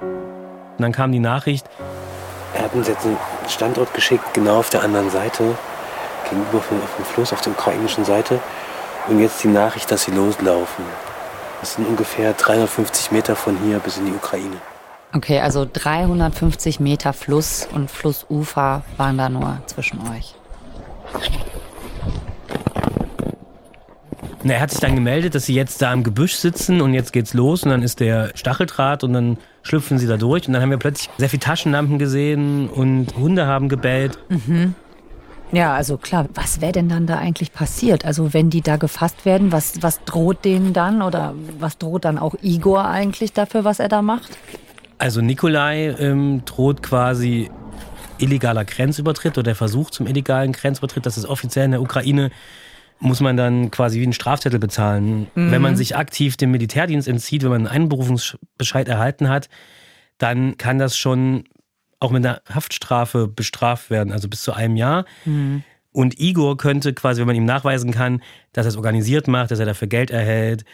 Und 0.00 0.80
dann 0.80 0.90
kam 0.90 1.12
die 1.12 1.20
Nachricht, 1.20 1.66
er 2.54 2.64
hat 2.64 2.74
uns 2.74 2.88
jetzt 2.88 3.06
einen 3.06 3.16
Standort 3.48 3.94
geschickt, 3.94 4.34
genau 4.34 4.58
auf 4.58 4.70
der 4.70 4.82
anderen 4.82 5.10
Seite 5.10 5.56
gegenüber 6.24 6.58
auf 6.58 6.68
dem 6.68 7.04
Fluss 7.04 7.32
auf 7.32 7.40
der 7.40 7.52
ukrainischen 7.52 8.04
Seite. 8.04 8.40
Und 9.08 9.20
jetzt 9.20 9.42
die 9.44 9.48
Nachricht, 9.48 9.90
dass 9.90 10.04
sie 10.04 10.12
loslaufen. 10.12 10.84
Das 11.60 11.74
sind 11.74 11.86
ungefähr 11.86 12.32
350 12.32 13.10
Meter 13.10 13.36
von 13.36 13.56
hier 13.58 13.78
bis 13.78 13.98
in 13.98 14.06
die 14.06 14.12
Ukraine. 14.12 14.56
Okay, 15.14 15.40
also 15.40 15.66
350 15.70 16.80
Meter 16.80 17.12
Fluss 17.12 17.68
und 17.72 17.90
Flussufer 17.90 18.82
waren 18.96 19.16
da 19.16 19.28
nur 19.28 19.58
zwischen 19.66 20.00
euch. 20.10 20.34
Na, 24.42 24.54
er 24.54 24.60
hat 24.60 24.70
sich 24.70 24.80
dann 24.80 24.94
gemeldet, 24.94 25.34
dass 25.34 25.46
sie 25.46 25.54
jetzt 25.54 25.80
da 25.80 25.90
im 25.92 26.02
Gebüsch 26.02 26.34
sitzen 26.34 26.82
und 26.82 26.92
jetzt 26.92 27.14
geht's 27.14 27.32
los 27.32 27.62
und 27.62 27.70
dann 27.70 27.82
ist 27.82 28.00
der 28.00 28.32
Stacheldraht 28.34 29.02
und 29.02 29.14
dann 29.14 29.38
schlüpfen 29.62 29.98
sie 29.98 30.06
da 30.06 30.18
durch 30.18 30.46
und 30.46 30.52
dann 30.52 30.60
haben 30.60 30.70
wir 30.70 30.76
plötzlich 30.76 31.08
sehr 31.16 31.30
viele 31.30 31.40
Taschenlampen 31.40 31.98
gesehen 31.98 32.68
und 32.68 33.16
Hunde 33.16 33.46
haben 33.46 33.70
gebellt. 33.70 34.18
Mhm. 34.28 34.74
Ja, 35.54 35.74
also 35.74 35.96
klar, 35.96 36.28
was 36.34 36.60
wäre 36.60 36.72
denn 36.72 36.88
dann 36.88 37.06
da 37.06 37.18
eigentlich 37.18 37.52
passiert? 37.52 38.04
Also 38.04 38.34
wenn 38.34 38.50
die 38.50 38.60
da 38.60 38.76
gefasst 38.76 39.24
werden, 39.24 39.52
was, 39.52 39.82
was 39.82 40.04
droht 40.04 40.44
denen 40.44 40.72
dann 40.72 41.00
oder 41.00 41.34
was 41.58 41.78
droht 41.78 42.04
dann 42.04 42.18
auch 42.18 42.34
Igor 42.42 42.86
eigentlich 42.86 43.32
dafür, 43.32 43.64
was 43.64 43.78
er 43.78 43.88
da 43.88 44.02
macht? 44.02 44.36
Also 44.98 45.20
Nikolai 45.20 45.94
ähm, 45.98 46.42
droht 46.44 46.82
quasi 46.82 47.50
illegaler 48.18 48.64
Grenzübertritt 48.64 49.38
oder 49.38 49.44
der 49.44 49.54
Versuch 49.54 49.90
zum 49.90 50.06
illegalen 50.06 50.52
Grenzübertritt. 50.52 51.06
Das 51.06 51.16
ist 51.16 51.26
offiziell 51.26 51.66
in 51.66 51.72
der 51.72 51.82
Ukraine 51.82 52.30
muss 53.00 53.20
man 53.20 53.36
dann 53.36 53.70
quasi 53.70 53.98
wie 54.00 54.04
einen 54.04 54.12
Strafzettel 54.12 54.58
bezahlen. 54.58 55.26
Mhm. 55.34 55.50
Wenn 55.50 55.62
man 55.62 55.76
sich 55.76 55.96
aktiv 55.96 56.36
dem 56.36 56.50
Militärdienst 56.52 57.08
entzieht, 57.08 57.42
wenn 57.42 57.50
man 57.50 57.66
einen 57.66 57.82
Einberufungsbescheid 57.82 58.88
erhalten 58.88 59.28
hat, 59.28 59.48
dann 60.18 60.56
kann 60.56 60.78
das 60.78 60.96
schon 60.96 61.44
auch 62.04 62.10
mit 62.10 62.24
einer 62.24 62.40
Haftstrafe 62.48 63.26
bestraft 63.26 63.90
werden, 63.90 64.12
also 64.12 64.28
bis 64.28 64.42
zu 64.42 64.52
einem 64.52 64.76
Jahr. 64.76 65.04
Mhm. 65.24 65.64
Und 65.92 66.18
Igor 66.20 66.56
könnte 66.56 66.92
quasi, 66.92 67.20
wenn 67.20 67.26
man 67.26 67.36
ihm 67.36 67.44
nachweisen 67.44 67.92
kann, 67.92 68.20
dass 68.52 68.66
er 68.66 68.70
es 68.70 68.76
organisiert 68.76 69.28
macht, 69.28 69.50
dass 69.50 69.60
er 69.60 69.66
dafür 69.66 69.88
Geld 69.88 70.10
erhält, 70.10 70.64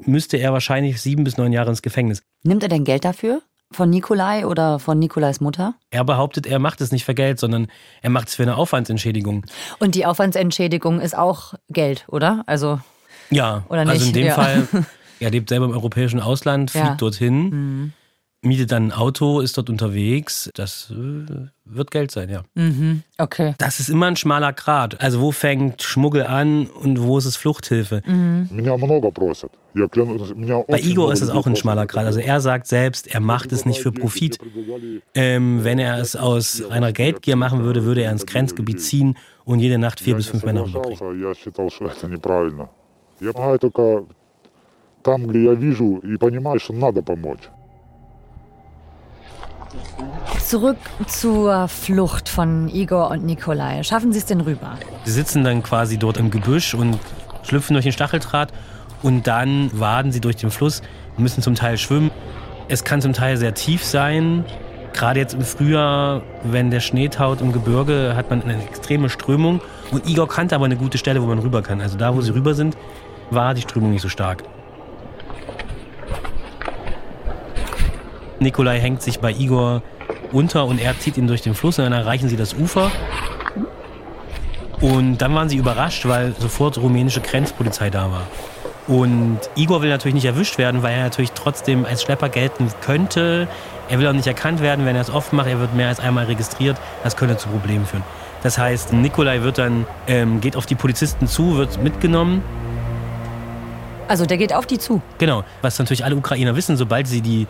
müsste 0.00 0.36
er 0.36 0.52
wahrscheinlich 0.52 1.00
sieben 1.00 1.24
bis 1.24 1.36
neun 1.36 1.52
Jahre 1.52 1.70
ins 1.70 1.82
Gefängnis. 1.82 2.22
Nimmt 2.42 2.62
er 2.62 2.68
denn 2.68 2.84
Geld 2.84 3.04
dafür? 3.04 3.42
Von 3.70 3.90
Nikolai 3.90 4.46
oder 4.46 4.78
von 4.78 4.98
Nikolais 4.98 5.40
Mutter? 5.40 5.74
Er 5.90 6.04
behauptet, 6.04 6.46
er 6.46 6.58
macht 6.58 6.80
es 6.80 6.92
nicht 6.92 7.04
für 7.04 7.14
Geld, 7.14 7.38
sondern 7.38 7.68
er 8.00 8.10
macht 8.10 8.28
es 8.28 8.34
für 8.34 8.42
eine 8.42 8.56
Aufwandsentschädigung. 8.56 9.44
Und 9.78 9.94
die 9.94 10.06
Aufwandsentschädigung 10.06 11.00
ist 11.00 11.16
auch 11.16 11.54
Geld, 11.68 12.04
oder? 12.08 12.44
Also 12.46 12.80
ja, 13.30 13.64
oder 13.68 13.84
nicht? 13.84 13.94
also 13.94 14.06
in 14.06 14.12
dem 14.12 14.26
ja. 14.26 14.34
Fall, 14.34 14.68
er 15.20 15.30
lebt 15.30 15.48
selber 15.50 15.66
im 15.66 15.72
europäischen 15.72 16.20
Ausland, 16.20 16.70
fliegt 16.70 16.86
ja. 16.86 16.94
dorthin. 16.94 17.50
Mhm 17.50 17.92
mietet 18.43 18.71
dann 18.71 18.87
ein 18.87 18.91
Auto, 18.91 19.39
ist 19.39 19.57
dort 19.57 19.69
unterwegs. 19.69 20.49
Das 20.53 20.91
äh, 20.91 21.47
wird 21.65 21.91
Geld 21.91 22.11
sein, 22.11 22.29
ja. 22.29 22.43
Mhm, 22.55 23.03
okay. 23.17 23.55
Das 23.57 23.79
ist 23.79 23.89
immer 23.89 24.07
ein 24.07 24.15
schmaler 24.15 24.53
Grat. 24.53 25.01
Also 25.01 25.21
wo 25.21 25.31
fängt 25.31 25.81
Schmuggel 25.81 26.23
an 26.23 26.67
und 26.67 27.01
wo 27.01 27.17
ist 27.17 27.25
es 27.25 27.37
Fluchthilfe? 27.37 28.01
Mhm. 28.05 28.49
Bei 30.67 30.79
Igor 30.79 31.13
ist 31.13 31.21
es 31.21 31.29
auch 31.29 31.47
ein 31.47 31.55
schmaler 31.55 31.85
Grat. 31.85 32.05
Also 32.05 32.19
er 32.19 32.41
sagt 32.41 32.67
selbst, 32.67 33.07
er 33.07 33.21
macht 33.21 33.51
es 33.51 33.65
nicht 33.65 33.79
für 33.79 33.91
Profit. 33.91 34.37
Ähm, 35.15 35.63
wenn 35.63 35.79
er 35.79 35.97
es 35.99 36.15
aus 36.15 36.63
einer 36.69 36.91
Geldgier 36.91 37.35
machen 37.35 37.63
würde, 37.63 37.85
würde 37.85 38.03
er 38.03 38.11
ins 38.11 38.25
Grenzgebiet 38.25 38.81
ziehen 38.81 39.17
und 39.45 39.59
jede 39.59 39.77
Nacht 39.77 39.99
vier 39.99 40.15
bis 40.15 40.27
fünf 40.27 40.43
Männer 40.43 40.63
umbringen. 40.63 40.99
там, 45.03 45.27
где 45.27 45.43
я 45.43 45.53
вижу 45.53 45.97
и 45.97 46.15
понимаю, 46.15 46.61
что 46.61 46.71
надо 46.71 47.01
помочь. 47.01 47.41
Zurück 50.48 50.78
zur 51.06 51.68
Flucht 51.68 52.30
von 52.30 52.70
Igor 52.70 53.10
und 53.10 53.22
Nikolai. 53.22 53.82
Schaffen 53.82 54.14
Sie 54.14 54.18
es 54.18 54.24
denn 54.24 54.40
rüber? 54.40 54.78
Sie 55.04 55.12
sitzen 55.12 55.44
dann 55.44 55.62
quasi 55.62 55.98
dort 55.98 56.16
im 56.16 56.30
Gebüsch 56.30 56.72
und 56.72 56.98
schlüpfen 57.42 57.74
durch 57.74 57.84
den 57.84 57.92
Stacheldraht 57.92 58.50
und 59.02 59.26
dann 59.26 59.70
waden 59.78 60.10
sie 60.10 60.22
durch 60.22 60.36
den 60.36 60.50
Fluss, 60.50 60.80
müssen 61.18 61.42
zum 61.42 61.54
Teil 61.54 61.76
schwimmen. 61.76 62.10
Es 62.68 62.82
kann 62.82 63.02
zum 63.02 63.12
Teil 63.12 63.36
sehr 63.36 63.52
tief 63.52 63.84
sein. 63.84 64.46
Gerade 64.94 65.20
jetzt 65.20 65.34
im 65.34 65.42
Frühjahr, 65.42 66.22
wenn 66.44 66.70
der 66.70 66.80
Schnee 66.80 67.10
taut 67.10 67.42
im 67.42 67.52
Gebirge, 67.52 68.14
hat 68.16 68.30
man 68.30 68.42
eine 68.42 68.64
extreme 68.64 69.10
Strömung. 69.10 69.60
Und 69.90 70.08
Igor 70.08 70.28
kannte 70.28 70.54
aber 70.54 70.64
eine 70.64 70.76
gute 70.76 70.96
Stelle, 70.96 71.20
wo 71.20 71.26
man 71.26 71.40
rüber 71.40 71.60
kann. 71.60 71.82
Also 71.82 71.98
da, 71.98 72.14
wo 72.14 72.22
sie 72.22 72.32
rüber 72.32 72.54
sind, 72.54 72.74
war 73.30 73.52
die 73.52 73.60
Strömung 73.60 73.90
nicht 73.90 74.00
so 74.00 74.08
stark. 74.08 74.44
Nikolai 78.40 78.80
hängt 78.80 79.02
sich 79.02 79.20
bei 79.20 79.30
Igor 79.32 79.82
unter 80.32 80.66
und 80.66 80.80
er 80.80 80.98
zieht 80.98 81.16
ihn 81.16 81.26
durch 81.26 81.42
den 81.42 81.54
Fluss 81.54 81.78
und 81.78 81.84
dann 81.84 81.92
erreichen 81.92 82.28
sie 82.28 82.36
das 82.36 82.54
Ufer. 82.54 82.90
Und 84.80 85.18
dann 85.18 85.34
waren 85.34 85.48
sie 85.48 85.56
überrascht, 85.56 86.06
weil 86.06 86.34
sofort 86.38 86.78
rumänische 86.78 87.20
Grenzpolizei 87.20 87.90
da 87.90 88.10
war. 88.12 88.26
Und 88.86 89.40
Igor 89.54 89.82
will 89.82 89.90
natürlich 89.90 90.14
nicht 90.14 90.24
erwischt 90.24 90.56
werden, 90.56 90.82
weil 90.82 90.94
er 90.94 91.02
natürlich 91.02 91.32
trotzdem 91.32 91.84
als 91.84 92.02
Schlepper 92.02 92.30
gelten 92.30 92.68
könnte. 92.80 93.46
Er 93.90 93.98
will 93.98 94.06
auch 94.06 94.12
nicht 94.12 94.26
erkannt 94.26 94.62
werden, 94.62 94.86
wenn 94.86 94.96
er 94.96 95.02
es 95.02 95.10
oft 95.10 95.32
macht. 95.32 95.48
Er 95.48 95.60
wird 95.60 95.74
mehr 95.74 95.88
als 95.88 96.00
einmal 96.00 96.24
registriert. 96.24 96.78
Das 97.02 97.16
könnte 97.16 97.36
zu 97.36 97.48
Problemen 97.48 97.84
führen. 97.84 98.02
Das 98.42 98.56
heißt, 98.56 98.92
Nikolai 98.92 99.42
wird 99.42 99.58
dann, 99.58 99.86
ähm, 100.06 100.40
geht 100.40 100.56
auf 100.56 100.64
die 100.64 100.74
Polizisten 100.74 101.26
zu, 101.26 101.56
wird 101.56 101.82
mitgenommen. 101.82 102.42
Also 104.06 104.24
der 104.24 104.38
geht 104.38 104.54
auf 104.54 104.64
die 104.64 104.78
zu? 104.78 105.02
Genau. 105.18 105.44
Was 105.60 105.78
natürlich 105.78 106.04
alle 106.04 106.16
Ukrainer 106.16 106.56
wissen, 106.56 106.78
sobald 106.78 107.06
sie 107.06 107.20
die 107.20 107.46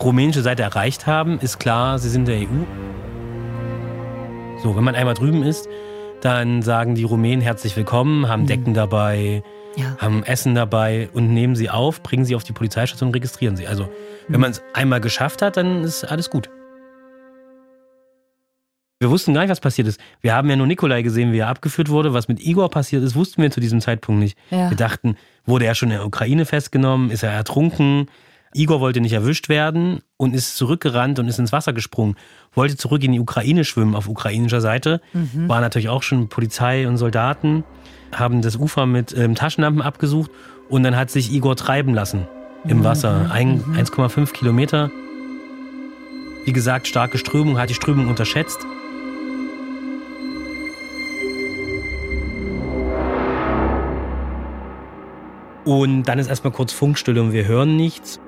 rumänische 0.00 0.42
Seite 0.42 0.62
erreicht 0.62 1.06
haben, 1.06 1.38
ist 1.40 1.58
klar, 1.58 1.98
sie 1.98 2.08
sind 2.08 2.28
der 2.28 2.38
EU. 2.38 2.64
So, 4.62 4.76
wenn 4.76 4.84
man 4.84 4.94
einmal 4.94 5.14
drüben 5.14 5.42
ist, 5.42 5.68
dann 6.20 6.62
sagen 6.62 6.94
die 6.94 7.04
Rumänen 7.04 7.40
herzlich 7.40 7.76
willkommen, 7.76 8.28
haben 8.28 8.42
mhm. 8.42 8.46
Decken 8.46 8.74
dabei, 8.74 9.42
ja. 9.76 9.96
haben 9.98 10.24
Essen 10.24 10.54
dabei 10.54 11.08
und 11.12 11.32
nehmen 11.32 11.54
sie 11.54 11.70
auf, 11.70 12.02
bringen 12.02 12.24
sie 12.24 12.34
auf 12.34 12.44
die 12.44 12.52
Polizeistation 12.52 13.08
und 13.08 13.14
registrieren 13.14 13.56
sie. 13.56 13.66
Also, 13.66 13.88
wenn 14.26 14.36
mhm. 14.36 14.40
man 14.42 14.50
es 14.50 14.62
einmal 14.74 15.00
geschafft 15.00 15.42
hat, 15.42 15.56
dann 15.56 15.84
ist 15.84 16.04
alles 16.04 16.30
gut. 16.30 16.50
Wir 19.00 19.10
wussten 19.10 19.32
gar 19.32 19.42
nicht, 19.42 19.50
was 19.50 19.60
passiert 19.60 19.86
ist. 19.86 20.00
Wir 20.20 20.34
haben 20.34 20.50
ja 20.50 20.56
nur 20.56 20.66
Nikolai 20.66 21.02
gesehen, 21.02 21.32
wie 21.32 21.38
er 21.38 21.46
abgeführt 21.46 21.88
wurde. 21.88 22.14
Was 22.14 22.26
mit 22.26 22.44
Igor 22.44 22.68
passiert 22.68 23.04
ist, 23.04 23.14
wussten 23.14 23.40
wir 23.40 23.50
zu 23.52 23.60
diesem 23.60 23.80
Zeitpunkt 23.80 24.20
nicht. 24.20 24.36
Ja. 24.50 24.70
Wir 24.70 24.76
dachten, 24.76 25.16
wurde 25.46 25.66
er 25.66 25.76
schon 25.76 25.90
in 25.90 25.98
der 25.98 26.06
Ukraine 26.06 26.44
festgenommen? 26.44 27.12
Ist 27.12 27.22
er 27.22 27.30
ertrunken? 27.30 28.08
Igor 28.54 28.80
wollte 28.80 29.00
nicht 29.00 29.12
erwischt 29.12 29.48
werden 29.48 30.00
und 30.16 30.34
ist 30.34 30.56
zurückgerannt 30.56 31.18
und 31.18 31.28
ist 31.28 31.38
ins 31.38 31.52
Wasser 31.52 31.72
gesprungen. 31.72 32.16
Wollte 32.54 32.76
zurück 32.76 33.02
in 33.04 33.12
die 33.12 33.20
Ukraine 33.20 33.64
schwimmen 33.64 33.94
auf 33.94 34.08
ukrainischer 34.08 34.60
Seite. 34.60 35.00
Mhm. 35.12 35.48
War 35.48 35.60
natürlich 35.60 35.88
auch 35.88 36.02
schon 36.02 36.28
Polizei 36.28 36.88
und 36.88 36.96
Soldaten, 36.96 37.64
haben 38.12 38.42
das 38.42 38.56
Ufer 38.56 38.86
mit 38.86 39.16
ähm, 39.16 39.34
Taschenlampen 39.34 39.82
abgesucht 39.82 40.30
und 40.68 40.82
dann 40.82 40.96
hat 40.96 41.10
sich 41.10 41.32
Igor 41.32 41.56
treiben 41.56 41.94
lassen 41.94 42.26
im 42.64 42.84
Wasser. 42.84 43.30
Mhm. 43.34 43.62
Mhm. 43.66 43.76
1,5 43.76 44.32
Kilometer. 44.32 44.90
Wie 46.44 46.52
gesagt, 46.52 46.88
starke 46.88 47.18
Strömung, 47.18 47.58
hat 47.58 47.68
die 47.68 47.74
Strömung 47.74 48.08
unterschätzt. 48.08 48.60
Und 55.64 56.04
dann 56.04 56.18
ist 56.18 56.28
erstmal 56.28 56.52
kurz 56.54 56.72
Funkstille 56.72 57.20
und 57.20 57.32
wir 57.32 57.46
hören 57.46 57.76
nichts. 57.76 58.18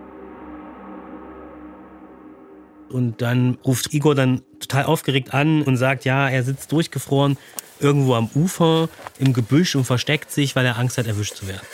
Und 2.90 3.22
dann 3.22 3.56
ruft 3.64 3.94
Igor 3.94 4.14
dann 4.14 4.42
total 4.58 4.84
aufgeregt 4.84 5.32
an 5.32 5.62
und 5.62 5.76
sagt, 5.76 6.04
ja, 6.04 6.28
er 6.28 6.42
sitzt 6.42 6.72
durchgefroren 6.72 7.38
irgendwo 7.78 8.14
am 8.14 8.28
Ufer 8.34 8.88
im 9.18 9.32
Gebüsch 9.32 9.74
und 9.74 9.84
versteckt 9.84 10.30
sich, 10.30 10.54
weil 10.54 10.66
er 10.66 10.78
Angst 10.78 10.98
hat, 10.98 11.06
erwischt 11.06 11.34
zu 11.34 11.48
werden. 11.48 11.66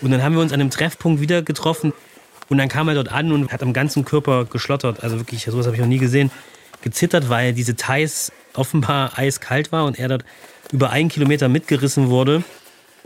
Und 0.00 0.10
dann 0.10 0.22
haben 0.22 0.34
wir 0.34 0.42
uns 0.42 0.52
an 0.52 0.60
einem 0.60 0.70
Treffpunkt 0.70 1.20
wieder 1.20 1.42
getroffen 1.42 1.92
und 2.48 2.58
dann 2.58 2.68
kam 2.68 2.88
er 2.88 2.94
dort 2.94 3.10
an 3.10 3.32
und 3.32 3.52
hat 3.52 3.62
am 3.62 3.72
ganzen 3.72 4.04
Körper 4.04 4.44
geschlottert. 4.44 5.02
Also 5.02 5.18
wirklich, 5.18 5.44
sowas 5.44 5.66
habe 5.66 5.74
ich 5.74 5.80
noch 5.80 5.88
nie 5.88 5.98
gesehen. 5.98 6.30
Gezittert, 6.82 7.28
weil 7.28 7.52
diese 7.52 7.74
Thais 7.74 8.30
offenbar 8.54 9.18
eiskalt 9.18 9.72
war 9.72 9.84
und 9.84 9.98
er 9.98 10.08
dort 10.08 10.24
über 10.70 10.90
einen 10.90 11.08
Kilometer 11.08 11.48
mitgerissen 11.48 12.08
wurde 12.08 12.44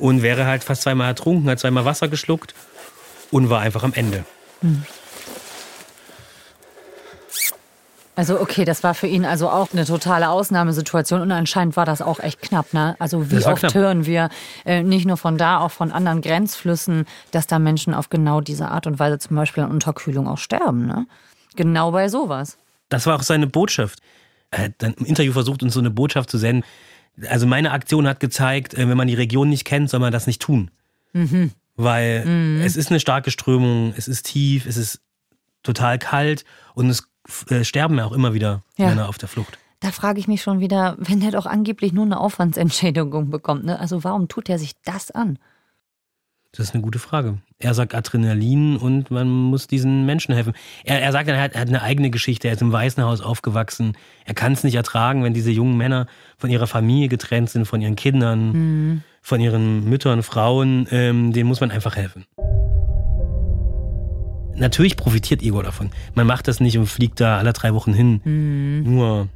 und 0.00 0.22
wäre 0.22 0.46
halt 0.46 0.64
fast 0.64 0.82
zweimal 0.82 1.08
ertrunken, 1.08 1.48
hat 1.48 1.60
zweimal 1.60 1.84
Wasser 1.84 2.08
geschluckt 2.08 2.54
und 3.30 3.50
war 3.50 3.60
einfach 3.60 3.82
am 3.84 3.92
Ende. 3.92 4.24
Hm. 4.60 4.82
Also 8.16 8.38
okay, 8.38 8.66
das 8.66 8.82
war 8.82 8.92
für 8.92 9.06
ihn 9.06 9.24
also 9.24 9.48
auch 9.48 9.68
eine 9.72 9.86
totale 9.86 10.28
Ausnahmesituation 10.28 11.22
und 11.22 11.32
anscheinend 11.32 11.76
war 11.76 11.86
das 11.86 12.02
auch 12.02 12.20
echt 12.20 12.42
knapp. 12.42 12.74
Ne? 12.74 12.94
Also 12.98 13.30
wie 13.30 13.42
oft 13.42 13.60
knapp. 13.60 13.74
hören 13.74 14.04
wir 14.04 14.28
äh, 14.66 14.82
nicht 14.82 15.06
nur 15.06 15.16
von 15.16 15.38
da, 15.38 15.60
auch 15.60 15.70
von 15.70 15.90
anderen 15.90 16.20
Grenzflüssen, 16.20 17.06
dass 17.30 17.46
da 17.46 17.58
Menschen 17.58 17.94
auf 17.94 18.10
genau 18.10 18.42
diese 18.42 18.68
Art 18.68 18.86
und 18.86 18.98
Weise 18.98 19.18
zum 19.20 19.36
Beispiel 19.36 19.62
an 19.62 19.70
Unterkühlung 19.70 20.28
auch 20.28 20.36
sterben. 20.36 20.86
Ne? 20.86 21.06
Genau 21.56 21.92
bei 21.92 22.08
sowas. 22.08 22.58
Das 22.90 23.06
war 23.06 23.16
auch 23.16 23.22
seine 23.22 23.46
Botschaft. 23.46 24.00
Er 24.50 24.64
hat 24.64 24.72
dann 24.78 24.94
im 24.94 25.06
Interview 25.06 25.32
versucht, 25.32 25.62
uns 25.62 25.72
so 25.72 25.80
eine 25.80 25.90
Botschaft 25.90 26.28
zu 26.28 26.36
senden. 26.36 26.62
Also 27.28 27.46
meine 27.46 27.72
Aktion 27.72 28.06
hat 28.06 28.20
gezeigt, 28.20 28.74
äh, 28.74 28.88
wenn 28.88 28.96
man 28.96 29.08
die 29.08 29.14
Region 29.14 29.48
nicht 29.48 29.64
kennt, 29.64 29.90
soll 29.90 30.00
man 30.00 30.12
das 30.12 30.26
nicht 30.26 30.40
tun. 30.40 30.70
Mhm. 31.12 31.52
Weil 31.76 32.24
mhm. 32.24 32.60
es 32.62 32.76
ist 32.76 32.90
eine 32.90 33.00
starke 33.00 33.30
Strömung, 33.30 33.94
es 33.96 34.08
ist 34.08 34.26
tief, 34.26 34.66
es 34.66 34.76
ist 34.76 35.00
total 35.62 35.98
kalt 35.98 36.44
und 36.74 36.90
es 36.90 37.08
äh, 37.48 37.64
sterben 37.64 37.98
ja 37.98 38.04
auch 38.04 38.12
immer 38.12 38.34
wieder 38.34 38.62
ja. 38.76 38.88
Männer 38.88 39.08
auf 39.08 39.18
der 39.18 39.28
Flucht. 39.28 39.58
Da 39.80 39.92
frage 39.92 40.20
ich 40.20 40.28
mich 40.28 40.42
schon 40.42 40.60
wieder, 40.60 40.96
wenn 40.98 41.20
der 41.20 41.30
doch 41.30 41.46
angeblich 41.46 41.92
nur 41.92 42.04
eine 42.04 42.20
Aufwandsentschädigung 42.20 43.30
bekommt, 43.30 43.64
ne? 43.64 43.78
also 43.78 44.04
warum 44.04 44.28
tut 44.28 44.48
er 44.50 44.58
sich 44.58 44.72
das 44.82 45.10
an? 45.10 45.38
Das 46.52 46.66
ist 46.66 46.74
eine 46.74 46.82
gute 46.82 46.98
Frage. 46.98 47.38
Er 47.60 47.74
sagt 47.74 47.94
Adrenalin 47.94 48.76
und 48.76 49.12
man 49.12 49.28
muss 49.28 49.68
diesen 49.68 50.04
Menschen 50.04 50.34
helfen. 50.34 50.52
Er, 50.84 51.00
er 51.00 51.12
sagt, 51.12 51.28
er 51.28 51.40
hat, 51.40 51.52
er 51.52 51.60
hat 51.60 51.68
eine 51.68 51.82
eigene 51.82 52.10
Geschichte. 52.10 52.48
Er 52.48 52.54
ist 52.54 52.62
im 52.62 52.72
Waisenhaus 52.72 53.20
aufgewachsen. 53.20 53.96
Er 54.24 54.34
kann 54.34 54.52
es 54.54 54.64
nicht 54.64 54.74
ertragen, 54.74 55.22
wenn 55.22 55.32
diese 55.32 55.52
jungen 55.52 55.76
Männer 55.76 56.06
von 56.38 56.50
ihrer 56.50 56.66
Familie 56.66 57.08
getrennt 57.08 57.50
sind, 57.50 57.66
von 57.66 57.80
ihren 57.80 57.94
Kindern, 57.94 58.52
mhm. 58.52 59.02
von 59.22 59.40
ihren 59.40 59.88
Müttern, 59.88 60.24
Frauen. 60.24 60.88
Ähm, 60.90 61.32
denen 61.32 61.48
muss 61.48 61.60
man 61.60 61.70
einfach 61.70 61.94
helfen. 61.94 62.26
natürlich 64.56 64.96
profitiert 64.96 65.42
Igor 65.42 65.62
davon. 65.62 65.90
Man 66.14 66.26
macht 66.26 66.48
das 66.48 66.58
nicht 66.58 66.76
und 66.78 66.86
fliegt 66.86 67.20
da 67.20 67.38
alle 67.38 67.52
drei 67.52 67.74
Wochen 67.74 67.94
hin, 67.94 68.20
mhm. 68.24 68.82
nur 68.92 69.28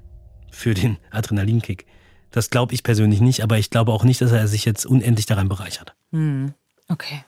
für 0.50 0.74
den 0.74 0.96
Adrenalinkick. 1.12 1.86
Das 2.32 2.50
glaube 2.50 2.74
ich 2.74 2.82
persönlich 2.82 3.20
nicht, 3.20 3.44
aber 3.44 3.58
ich 3.58 3.70
glaube 3.70 3.92
auch 3.92 4.02
nicht, 4.02 4.20
dass 4.20 4.32
er 4.32 4.48
sich 4.48 4.64
jetzt 4.64 4.84
unendlich 4.84 5.26
daran 5.26 5.48
bereichert. 5.48 5.94
Mhm. 6.10 6.54
Okay. 6.88 7.24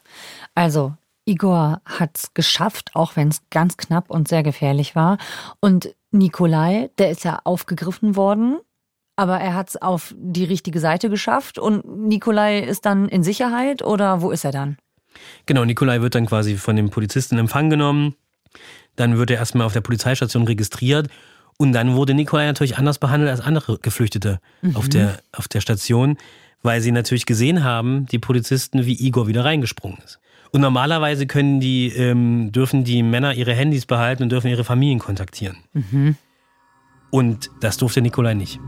Also, 0.55 0.95
Igor 1.25 1.81
hat 1.85 2.17
es 2.17 2.35
geschafft, 2.35 2.91
auch 2.95 3.17
wenn 3.17 3.29
es 3.29 3.43
ganz 3.51 3.77
knapp 3.77 4.11
und 4.11 4.29
sehr 4.29 4.43
gefährlich 4.43 4.95
war. 4.95 5.19
Und 5.61 5.95
Nikolai, 6.13 6.91
der 6.99 7.11
ist 7.11 7.25
ja 7.25 7.41
aufgegriffen 7.45 8.17
worden, 8.17 8.59
aber 9.17 9.39
er 9.39 9.55
hat 9.55 9.71
es 9.71 9.83
auf 9.83 10.15
die 10.17 10.45
richtige 10.45 10.79
Seite 10.79 11.11
geschafft. 11.11 11.59
Und 11.59 11.85
Nikolai 12.07 12.61
ist 12.61 12.87
dann 12.87 13.09
in 13.09 13.23
Sicherheit 13.23 13.83
oder 13.83 14.23
wo 14.23 14.31
ist 14.31 14.45
er 14.45 14.53
dann? 14.53 14.77
Genau, 15.47 15.65
Nikolai 15.65 16.01
wird 16.01 16.15
dann 16.15 16.27
quasi 16.27 16.57
von 16.57 16.77
dem 16.77 16.91
Polizisten 16.91 17.35
in 17.35 17.41
Empfang 17.41 17.71
genommen. 17.71 18.15
Dann 18.95 19.19
wird 19.19 19.31
er 19.31 19.39
erstmal 19.39 19.67
auf 19.67 19.73
der 19.73 19.81
Polizeistation 19.81 20.45
registriert. 20.45 21.09
Und 21.59 21.73
dann 21.73 21.95
wurde 21.95 22.15
Nikolai 22.15 22.47
natürlich 22.47 22.77
anders 22.77 22.99
behandelt 22.99 23.31
als 23.31 23.41
andere 23.41 23.79
Geflüchtete 23.79 24.41
mhm. 24.61 24.77
auf, 24.77 24.89
der, 24.89 25.19
auf 25.33 25.49
der 25.49 25.63
Station, 25.63 26.19
weil 26.63 26.81
sie 26.81 26.93
natürlich 26.93 27.27
gesehen 27.27 27.65
haben, 27.65 28.07
die 28.07 28.19
Polizisten, 28.19 28.87
wie 28.87 28.95
Igor 28.95 29.27
wieder 29.29 29.45
reingesprungen 29.45 29.99
ist. 30.05 30.19
Und 30.53 30.61
normalerweise 30.61 31.27
können 31.27 31.61
die, 31.61 31.89
ähm, 31.89 32.51
dürfen 32.53 32.85
die 32.85 33.03
Männer 33.03 33.35
ihre 33.35 33.55
Handys 33.55 33.87
behalten 33.87 34.23
und 34.23 34.31
dürfen 34.31 34.49
ihre 34.49 34.65
Familien 34.65 34.99
kontaktieren. 34.99 35.59
Mhm. 35.73 36.17
Und 37.11 37.51
das 37.61 37.77
durfte 37.77 38.01
Nikolai 38.01 38.35
nicht. 38.35 38.59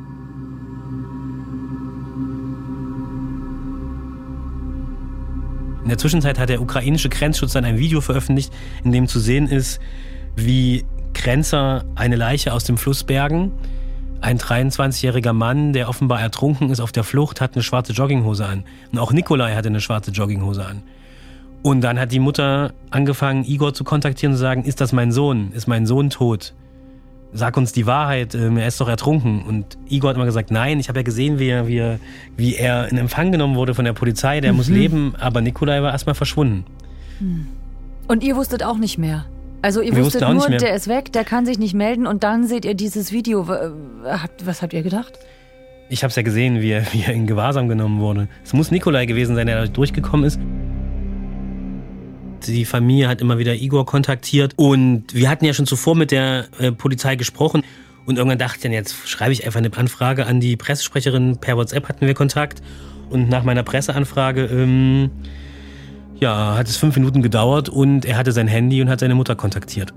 In 5.82 5.88
der 5.88 5.98
Zwischenzeit 5.98 6.38
hat 6.38 6.50
der 6.50 6.60
ukrainische 6.60 7.08
Grenzschutz 7.08 7.52
dann 7.54 7.64
ein 7.64 7.78
Video 7.78 8.02
veröffentlicht, 8.02 8.52
in 8.84 8.92
dem 8.92 9.08
zu 9.08 9.20
sehen 9.20 9.48
ist, 9.48 9.80
wie 10.36 10.84
Grenzer 11.14 11.86
eine 11.94 12.16
Leiche 12.16 12.52
aus 12.52 12.64
dem 12.64 12.76
Fluss 12.76 13.04
bergen. 13.04 13.52
Ein 14.20 14.38
23-jähriger 14.38 15.32
Mann, 15.32 15.72
der 15.72 15.88
offenbar 15.88 16.20
ertrunken 16.20 16.70
ist 16.70 16.80
auf 16.80 16.90
der 16.90 17.04
Flucht, 17.04 17.40
hat 17.40 17.54
eine 17.54 17.62
schwarze 17.62 17.92
Jogginghose 17.92 18.44
an. 18.44 18.64
Und 18.92 18.98
auch 18.98 19.12
Nikolai 19.12 19.54
hatte 19.54 19.68
eine 19.68 19.80
schwarze 19.80 20.10
Jogginghose 20.10 20.64
an. 20.64 20.82
Und 21.62 21.82
dann 21.82 21.98
hat 21.98 22.12
die 22.12 22.18
Mutter 22.18 22.72
angefangen, 22.90 23.44
Igor 23.44 23.74
zu 23.74 23.84
kontaktieren 23.84 24.32
und 24.32 24.36
zu 24.36 24.42
sagen, 24.42 24.64
ist 24.64 24.80
das 24.80 24.92
mein 24.92 25.12
Sohn? 25.12 25.52
Ist 25.52 25.66
mein 25.68 25.86
Sohn 25.86 26.10
tot? 26.10 26.54
Sag 27.32 27.56
uns 27.56 27.72
die 27.72 27.86
Wahrheit, 27.86 28.34
ähm, 28.34 28.56
er 28.56 28.68
ist 28.68 28.80
doch 28.80 28.88
ertrunken. 28.88 29.42
Und 29.42 29.78
Igor 29.88 30.10
hat 30.10 30.16
immer 30.16 30.24
gesagt, 30.24 30.50
nein, 30.50 30.80
ich 30.80 30.88
habe 30.88 31.00
ja 31.00 31.02
gesehen, 31.02 31.38
wie 31.38 31.48
er, 31.48 31.68
wie, 31.68 31.76
er, 31.76 32.00
wie 32.36 32.56
er 32.56 32.90
in 32.90 32.96
Empfang 32.96 33.30
genommen 33.32 33.54
wurde 33.54 33.74
von 33.74 33.84
der 33.84 33.92
Polizei, 33.92 34.40
der 34.40 34.52
mhm. 34.52 34.56
muss 34.56 34.68
leben, 34.68 35.14
aber 35.18 35.40
Nikolai 35.40 35.82
war 35.82 35.92
erstmal 35.92 36.14
verschwunden. 36.14 36.64
Hm. 37.18 37.46
Und 38.06 38.24
ihr 38.24 38.36
wusstet 38.36 38.64
auch 38.64 38.78
nicht 38.78 38.96
mehr? 38.96 39.26
Also 39.60 39.80
ihr 39.80 39.94
Wir 39.94 40.04
wusstet 40.04 40.28
nur, 40.28 40.48
der 40.48 40.74
ist 40.74 40.88
weg, 40.88 41.12
der 41.12 41.24
kann 41.24 41.44
sich 41.44 41.58
nicht 41.58 41.74
melden 41.74 42.06
und 42.06 42.22
dann 42.22 42.46
seht 42.46 42.64
ihr 42.64 42.74
dieses 42.74 43.12
Video. 43.12 43.48
Was 43.48 44.62
habt 44.62 44.72
ihr 44.72 44.82
gedacht? 44.82 45.18
Ich 45.88 46.02
habe 46.02 46.10
es 46.10 46.16
ja 46.16 46.22
gesehen, 46.22 46.60
wie 46.60 46.70
er, 46.70 46.82
wie 46.92 47.02
er 47.02 47.12
in 47.12 47.26
Gewahrsam 47.26 47.68
genommen 47.68 48.00
wurde. 48.00 48.28
Es 48.44 48.52
muss 48.52 48.70
Nikolai 48.70 49.06
gewesen 49.06 49.34
sein, 49.34 49.46
der 49.46 49.64
da 49.64 49.66
durchgekommen 49.66 50.26
ist. 50.26 50.38
Die 52.46 52.64
Familie 52.64 53.08
hat 53.08 53.20
immer 53.20 53.38
wieder 53.38 53.54
Igor 53.54 53.84
kontaktiert 53.84 54.52
und 54.56 55.12
wir 55.12 55.28
hatten 55.28 55.44
ja 55.44 55.52
schon 55.52 55.66
zuvor 55.66 55.96
mit 55.96 56.12
der 56.12 56.46
äh, 56.60 56.70
Polizei 56.70 57.16
gesprochen 57.16 57.64
und 58.06 58.16
irgendwann 58.16 58.38
dachte 58.38 58.56
ich 58.58 58.62
dann, 58.62 58.72
jetzt 58.72 59.08
schreibe 59.08 59.32
ich 59.32 59.44
einfach 59.44 59.58
eine 59.58 59.76
Anfrage 59.76 60.24
an 60.24 60.38
die 60.38 60.56
Pressesprecherin. 60.56 61.38
Per 61.38 61.56
WhatsApp 61.56 61.88
hatten 61.88 62.06
wir 62.06 62.14
Kontakt 62.14 62.62
und 63.10 63.28
nach 63.28 63.42
meiner 63.42 63.64
Presseanfrage 63.64 64.44
ähm, 64.44 65.10
ja, 66.20 66.56
hat 66.56 66.68
es 66.68 66.76
fünf 66.76 66.96
Minuten 66.96 67.22
gedauert 67.22 67.68
und 67.68 68.04
er 68.04 68.16
hatte 68.16 68.32
sein 68.32 68.48
Handy 68.48 68.82
und 68.82 68.88
hat 68.88 69.00
seine 69.00 69.14
Mutter 69.14 69.36
kontaktiert. 69.36 69.92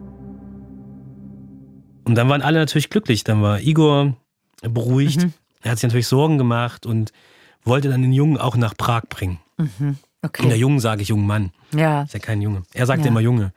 Und 2.03 2.15
dann 2.15 2.29
waren 2.29 2.41
alle 2.41 2.59
natürlich 2.59 2.89
glücklich. 2.89 3.23
Dann 3.23 3.41
war 3.41 3.61
Igor 3.61 4.15
beruhigt. 4.61 5.23
Mhm. 5.23 5.33
Er 5.61 5.71
hat 5.71 5.79
sich 5.79 5.87
natürlich 5.87 6.07
Sorgen 6.07 6.37
gemacht 6.37 6.85
und 6.85 7.11
wollte 7.63 7.89
dann 7.89 8.01
den 8.01 8.13
Jungen 8.13 8.37
auch 8.37 8.57
nach 8.57 8.75
Prag 8.75 9.03
bringen. 9.09 9.39
Mhm. 9.57 9.97
Okay. 10.21 10.43
Und 10.43 10.49
der 10.49 10.57
Jungen 10.57 10.79
sage 10.79 11.01
ich 11.01 11.09
jungen 11.09 11.25
Mann. 11.25 11.51
Ja. 11.73 12.03
Ist 12.03 12.13
ja 12.13 12.19
kein 12.19 12.41
Junge. 12.41 12.63
Er 12.73 12.85
sagte 12.85 13.05
ja. 13.05 13.09
immer 13.09 13.21
Junge. 13.21 13.53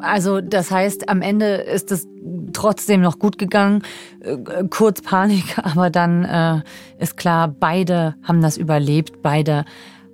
Also 0.00 0.40
das 0.40 0.70
heißt, 0.70 1.08
am 1.08 1.22
Ende 1.22 1.46
ist 1.56 1.92
es 1.92 2.06
trotzdem 2.52 3.00
noch 3.00 3.18
gut 3.18 3.38
gegangen. 3.38 3.82
Äh, 4.20 4.64
kurz 4.70 5.02
Panik, 5.02 5.58
aber 5.62 5.90
dann 5.90 6.24
äh, 6.24 6.62
ist 6.98 7.16
klar, 7.16 7.48
beide 7.48 8.14
haben 8.22 8.42
das 8.42 8.56
überlebt, 8.56 9.22
beide 9.22 9.64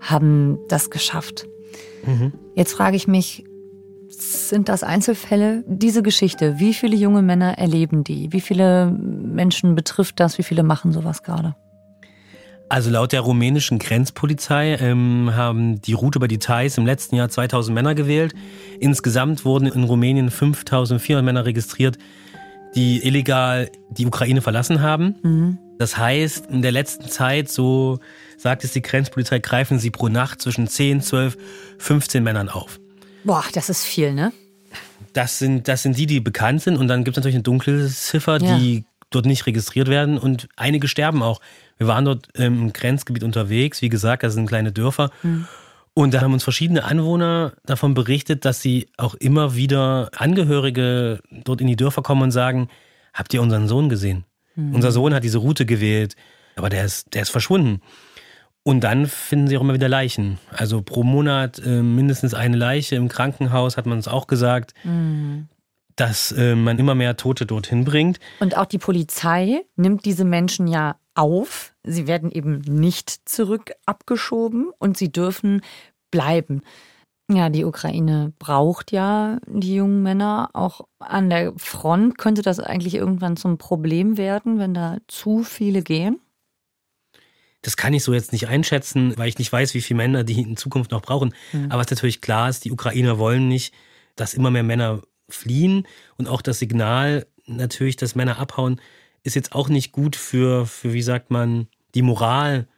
haben 0.00 0.58
das 0.68 0.90
geschafft. 0.90 1.46
Mhm. 2.06 2.32
Jetzt 2.54 2.74
frage 2.74 2.96
ich 2.96 3.08
mich, 3.08 3.44
sind 4.08 4.68
das 4.68 4.82
Einzelfälle? 4.82 5.64
Diese 5.66 6.02
Geschichte, 6.02 6.58
wie 6.58 6.74
viele 6.74 6.96
junge 6.96 7.22
Männer 7.22 7.58
erleben 7.58 8.04
die? 8.04 8.32
Wie 8.32 8.40
viele 8.40 8.90
Menschen 8.90 9.74
betrifft 9.74 10.20
das? 10.20 10.38
Wie 10.38 10.42
viele 10.42 10.62
machen 10.62 10.92
sowas 10.92 11.22
gerade? 11.22 11.56
Also 12.68 12.90
laut 12.90 13.12
der 13.12 13.20
rumänischen 13.20 13.78
Grenzpolizei 13.78 14.76
ähm, 14.80 15.32
haben 15.34 15.80
die 15.82 15.92
Route 15.92 16.18
über 16.18 16.28
die 16.28 16.38
Thais 16.38 16.78
im 16.78 16.86
letzten 16.86 17.16
Jahr 17.16 17.28
2000 17.28 17.74
Männer 17.74 17.94
gewählt. 17.94 18.34
Insgesamt 18.80 19.44
wurden 19.44 19.66
in 19.66 19.84
Rumänien 19.84 20.30
5400 20.30 21.24
Männer 21.24 21.44
registriert, 21.44 21.98
die 22.74 23.06
illegal 23.06 23.70
die 23.90 24.06
Ukraine 24.06 24.40
verlassen 24.40 24.80
haben. 24.80 25.16
Mhm. 25.22 25.58
Das 25.78 25.98
heißt, 25.98 26.46
in 26.46 26.62
der 26.62 26.72
letzten 26.72 27.08
Zeit, 27.08 27.50
so 27.50 27.98
sagt 28.38 28.64
es 28.64 28.72
die 28.72 28.82
Grenzpolizei, 28.82 29.40
greifen 29.40 29.78
sie 29.78 29.90
pro 29.90 30.08
Nacht 30.08 30.40
zwischen 30.40 30.66
10, 30.66 31.02
12, 31.02 31.36
15 31.78 32.22
Männern 32.22 32.48
auf. 32.48 32.80
Boah, 33.24 33.44
das 33.52 33.68
ist 33.68 33.84
viel, 33.84 34.12
ne? 34.12 34.32
Das 35.12 35.38
sind, 35.38 35.68
das 35.68 35.82
sind 35.82 35.98
die, 35.98 36.06
die 36.06 36.20
bekannt 36.20 36.62
sind. 36.62 36.76
Und 36.76 36.88
dann 36.88 37.04
gibt 37.04 37.16
es 37.16 37.20
natürlich 37.20 37.36
eine 37.36 37.42
dunkle 37.42 37.88
Ziffer, 37.88 38.40
ja. 38.40 38.58
die 38.58 38.84
dort 39.10 39.26
nicht 39.26 39.46
registriert 39.46 39.88
werden. 39.88 40.18
Und 40.18 40.48
einige 40.56 40.88
sterben 40.88 41.22
auch. 41.22 41.40
Wir 41.78 41.86
waren 41.86 42.04
dort 42.04 42.28
im 42.34 42.72
Grenzgebiet 42.72 43.24
unterwegs. 43.24 43.82
Wie 43.82 43.88
gesagt, 43.88 44.22
das 44.22 44.34
sind 44.34 44.46
kleine 44.46 44.72
Dörfer. 44.72 45.10
Mhm. 45.22 45.46
Und 45.94 46.12
da 46.12 46.20
haben 46.20 46.32
uns 46.32 46.42
verschiedene 46.42 46.84
Anwohner 46.84 47.52
davon 47.64 47.94
berichtet, 47.94 48.44
dass 48.44 48.60
sie 48.60 48.88
auch 48.96 49.14
immer 49.14 49.54
wieder 49.54 50.10
Angehörige 50.16 51.20
dort 51.30 51.60
in 51.60 51.68
die 51.68 51.76
Dörfer 51.76 52.02
kommen 52.02 52.22
und 52.22 52.30
sagen, 52.32 52.68
habt 53.12 53.32
ihr 53.32 53.40
unseren 53.40 53.68
Sohn 53.68 53.88
gesehen? 53.88 54.24
Mhm. 54.56 54.74
Unser 54.74 54.90
Sohn 54.90 55.14
hat 55.14 55.22
diese 55.22 55.38
Route 55.38 55.66
gewählt, 55.66 56.16
aber 56.56 56.68
der 56.68 56.84
ist, 56.84 57.14
der 57.14 57.22
ist 57.22 57.30
verschwunden. 57.30 57.80
Und 58.64 58.80
dann 58.80 59.06
finden 59.06 59.46
sie 59.46 59.56
auch 59.56 59.60
immer 59.60 59.74
wieder 59.74 59.88
Leichen. 59.88 60.38
Also 60.50 60.82
pro 60.82 61.04
Monat 61.04 61.60
äh, 61.64 61.82
mindestens 61.82 62.34
eine 62.34 62.56
Leiche 62.56 62.96
im 62.96 63.08
Krankenhaus, 63.08 63.76
hat 63.76 63.86
man 63.86 63.98
uns 63.98 64.08
auch 64.08 64.26
gesagt. 64.26 64.74
Mhm. 64.82 65.48
Dass 65.96 66.32
äh, 66.32 66.56
man 66.56 66.80
immer 66.80 66.96
mehr 66.96 67.16
Tote 67.16 67.46
dorthin 67.46 67.84
bringt. 67.84 68.18
Und 68.40 68.56
auch 68.56 68.66
die 68.66 68.78
Polizei 68.78 69.60
nimmt 69.76 70.04
diese 70.04 70.24
Menschen 70.24 70.66
ja 70.66 70.96
auf. 71.14 71.74
Sie 71.82 72.06
werden 72.06 72.30
eben 72.30 72.60
nicht 72.60 73.28
zurück 73.28 73.72
abgeschoben 73.86 74.70
und 74.78 74.96
sie 74.96 75.12
dürfen 75.12 75.62
bleiben. 76.10 76.62
Ja, 77.30 77.48
die 77.48 77.64
Ukraine 77.64 78.32
braucht 78.38 78.92
ja 78.92 79.38
die 79.46 79.76
jungen 79.76 80.02
Männer. 80.02 80.50
Auch 80.52 80.82
an 80.98 81.30
der 81.30 81.54
Front 81.56 82.18
könnte 82.18 82.42
das 82.42 82.60
eigentlich 82.60 82.94
irgendwann 82.94 83.36
zum 83.36 83.56
Problem 83.56 84.18
werden, 84.18 84.58
wenn 84.58 84.74
da 84.74 84.98
zu 85.08 85.42
viele 85.42 85.82
gehen? 85.82 86.20
Das 87.62 87.78
kann 87.78 87.94
ich 87.94 88.04
so 88.04 88.12
jetzt 88.12 88.32
nicht 88.32 88.48
einschätzen, 88.48 89.16
weil 89.16 89.28
ich 89.28 89.38
nicht 89.38 89.50
weiß, 89.50 89.72
wie 89.72 89.80
viele 89.80 89.96
Männer 89.96 90.22
die 90.22 90.42
in 90.42 90.58
Zukunft 90.58 90.90
noch 90.90 91.00
brauchen. 91.00 91.34
Mhm. 91.52 91.70
Aber 91.70 91.80
was 91.80 91.90
natürlich 91.90 92.20
klar 92.20 92.50
ist, 92.50 92.66
die 92.66 92.72
Ukrainer 92.72 93.18
wollen 93.18 93.48
nicht, 93.48 93.74
dass 94.16 94.34
immer 94.34 94.50
mehr 94.50 94.62
Männer 94.62 95.00
fliehen. 95.30 95.86
Und 96.18 96.28
auch 96.28 96.42
das 96.42 96.58
Signal 96.58 97.26
natürlich, 97.46 97.96
dass 97.96 98.14
Männer 98.14 98.38
abhauen, 98.38 98.80
ist 99.24 99.34
jetzt 99.34 99.54
auch 99.54 99.68
nicht 99.68 99.90
gut 99.90 100.14
für, 100.14 100.66
für 100.66 100.92
wie 100.92 101.02
sagt 101.02 101.30
man, 101.30 101.66
die 101.94 102.02
Moral 102.02 102.68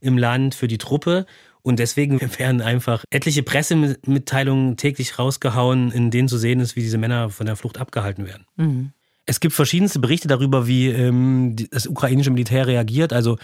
im 0.00 0.16
Land, 0.16 0.54
für 0.54 0.68
die 0.68 0.78
Truppe. 0.78 1.26
Und 1.62 1.78
deswegen 1.78 2.20
werden 2.38 2.62
einfach 2.62 3.04
etliche 3.10 3.42
Pressemitteilungen 3.42 4.76
täglich 4.76 5.18
rausgehauen, 5.18 5.90
in 5.90 6.10
denen 6.10 6.28
zu 6.28 6.38
sehen 6.38 6.60
ist, 6.60 6.76
wie 6.76 6.80
diese 6.80 6.96
Männer 6.96 7.28
von 7.28 7.46
der 7.46 7.56
Flucht 7.56 7.78
abgehalten 7.78 8.24
werden. 8.24 8.46
Mhm. 8.56 8.92
Es 9.26 9.40
gibt 9.40 9.54
verschiedenste 9.54 9.98
Berichte 9.98 10.28
darüber, 10.28 10.68
wie 10.68 10.88
ähm, 10.88 11.56
das 11.72 11.88
ukrainische 11.88 12.30
Militär 12.30 12.68
reagiert. 12.68 13.12
Also 13.12 13.38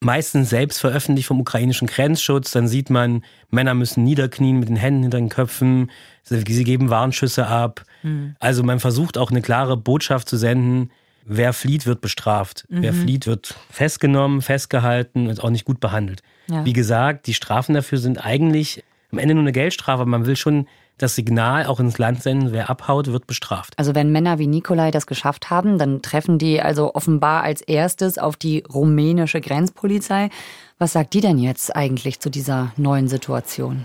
meistens 0.00 0.50
selbst 0.50 0.78
veröffentlicht 0.78 1.28
vom 1.28 1.40
ukrainischen 1.40 1.88
Grenzschutz. 1.88 2.50
Dann 2.50 2.68
sieht 2.68 2.90
man, 2.90 3.24
Männer 3.48 3.72
müssen 3.72 4.04
niederknien 4.04 4.60
mit 4.60 4.68
den 4.68 4.76
Händen 4.76 5.04
hinter 5.04 5.16
den 5.16 5.30
Köpfen. 5.30 5.90
Sie 6.24 6.64
geben 6.64 6.90
Warnschüsse 6.90 7.46
ab. 7.46 7.84
Mhm. 8.02 8.36
Also 8.38 8.62
man 8.62 8.80
versucht 8.80 9.16
auch 9.16 9.30
eine 9.30 9.40
klare 9.40 9.78
Botschaft 9.78 10.28
zu 10.28 10.36
senden 10.36 10.90
wer 11.26 11.52
flieht, 11.52 11.86
wird 11.86 12.00
bestraft. 12.00 12.64
Mhm. 12.68 12.82
Wer 12.82 12.92
flieht, 12.94 13.26
wird 13.26 13.54
festgenommen, 13.70 14.40
festgehalten 14.42 15.28
und 15.28 15.42
auch 15.42 15.50
nicht 15.50 15.64
gut 15.64 15.80
behandelt. 15.80 16.22
Ja. 16.48 16.64
Wie 16.64 16.72
gesagt, 16.72 17.26
die 17.26 17.34
Strafen 17.34 17.74
dafür 17.74 17.98
sind 17.98 18.24
eigentlich 18.24 18.82
am 19.12 19.18
Ende 19.18 19.34
nur 19.34 19.42
eine 19.42 19.52
Geldstrafe, 19.52 20.04
man 20.06 20.26
will 20.26 20.36
schon 20.36 20.66
das 20.98 21.14
Signal 21.14 21.66
auch 21.66 21.78
ins 21.78 21.98
Land 21.98 22.22
senden, 22.22 22.52
wer 22.52 22.70
abhaut, 22.70 23.08
wird 23.08 23.26
bestraft. 23.26 23.74
Also 23.76 23.94
wenn 23.94 24.12
Männer 24.12 24.38
wie 24.38 24.46
Nikolai 24.46 24.90
das 24.90 25.06
geschafft 25.06 25.50
haben, 25.50 25.78
dann 25.78 26.00
treffen 26.00 26.38
die 26.38 26.62
also 26.62 26.94
offenbar 26.94 27.42
als 27.42 27.60
erstes 27.60 28.16
auf 28.18 28.36
die 28.36 28.64
rumänische 28.72 29.40
Grenzpolizei. 29.40 30.30
Was 30.78 30.92
sagt 30.94 31.12
die 31.12 31.20
denn 31.20 31.38
jetzt 31.38 31.74
eigentlich 31.74 32.20
zu 32.20 32.30
dieser 32.30 32.72
neuen 32.76 33.08
Situation? 33.08 33.84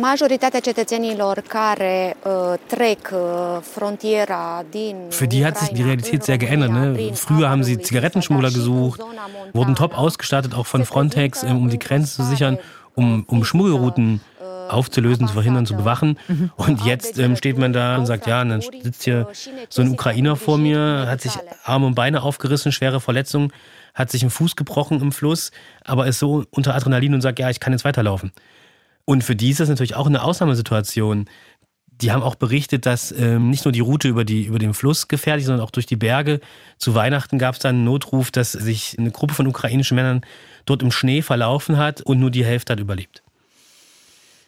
Majoritatea 0.00 0.60
cetățenilor 0.60 1.42
care 1.48 2.16
uh, 2.24 2.54
trec 2.66 3.10
uh, 3.12 3.58
frontiera 3.60 4.64
din 4.70 4.96
Für 5.10 5.26
die 5.26 5.44
hat 5.44 5.56
sich 5.56 5.72
die 5.72 5.82
Realität 5.82 6.22
sehr 6.22 6.38
geändert. 6.38 6.70
Ne? 6.70 7.12
Früher 7.14 7.48
haben 7.48 7.62
sie 7.62 7.78
Zigarettenschmuggler 7.78 8.50
gesucht, 8.50 9.00
wurden 9.52 9.74
top 9.74 9.98
ausgestattet, 9.98 10.54
auch 10.54 10.66
von 10.66 10.84
Frontex, 10.84 11.44
um 11.44 11.68
die 11.68 11.78
Grenze 11.78 12.16
zu 12.16 12.22
sichern, 12.22 12.58
um, 12.94 13.24
um 13.26 13.44
Schmuggelrouten 13.44 14.20
aufzulösen, 14.68 15.26
zu 15.28 15.34
verhindern, 15.34 15.66
zu 15.66 15.76
bewachen. 15.76 16.18
Mhm. 16.28 16.50
Und 16.56 16.84
jetzt 16.84 17.18
ähm, 17.18 17.36
steht 17.36 17.58
man 17.58 17.72
da 17.72 17.96
und 17.96 18.06
sagt, 18.06 18.26
ja, 18.26 18.42
und 18.42 18.48
dann 18.48 18.60
sitzt 18.60 19.04
hier 19.04 19.28
so 19.68 19.82
ein 19.82 19.90
Ukrainer 19.90 20.36
vor 20.36 20.58
mir, 20.58 21.06
hat 21.08 21.20
sich 21.20 21.32
Arme 21.64 21.86
und 21.86 21.94
Beine 21.94 22.22
aufgerissen, 22.22 22.72
schwere 22.72 23.00
Verletzungen, 23.00 23.52
hat 23.94 24.10
sich 24.10 24.22
einen 24.22 24.30
Fuß 24.30 24.56
gebrochen 24.56 25.00
im 25.00 25.12
Fluss, 25.12 25.52
aber 25.84 26.06
ist 26.06 26.18
so 26.18 26.44
unter 26.50 26.74
Adrenalin 26.74 27.14
und 27.14 27.20
sagt, 27.20 27.38
ja, 27.38 27.50
ich 27.50 27.60
kann 27.60 27.72
jetzt 27.72 27.84
weiterlaufen. 27.84 28.32
Und 29.06 29.24
für 29.24 29.36
die 29.36 29.50
ist 29.50 29.60
das 29.60 29.70
natürlich 29.70 29.94
auch 29.94 30.06
eine 30.06 30.22
Ausnahmesituation. 30.22 31.24
Die 31.86 32.12
haben 32.12 32.22
auch 32.22 32.34
berichtet, 32.34 32.84
dass 32.84 33.10
ähm, 33.12 33.48
nicht 33.48 33.64
nur 33.64 33.72
die 33.72 33.80
Route 33.80 34.08
über, 34.08 34.24
die, 34.24 34.44
über 34.44 34.58
den 34.58 34.74
Fluss 34.74 35.08
gefährlich, 35.08 35.46
sondern 35.46 35.64
auch 35.64 35.70
durch 35.70 35.86
die 35.86 35.96
Berge. 35.96 36.40
Zu 36.76 36.94
Weihnachten 36.94 37.38
gab 37.38 37.54
es 37.54 37.60
dann 37.60 37.76
einen 37.76 37.84
Notruf, 37.84 38.30
dass 38.30 38.52
sich 38.52 38.98
eine 38.98 39.10
Gruppe 39.10 39.32
von 39.32 39.46
ukrainischen 39.46 39.94
Männern 39.94 40.20
dort 40.66 40.82
im 40.82 40.90
Schnee 40.90 41.22
verlaufen 41.22 41.78
hat 41.78 42.02
und 42.02 42.20
nur 42.20 42.30
die 42.30 42.44
Hälfte 42.44 42.74
hat 42.74 42.80
überlebt. 42.80 43.22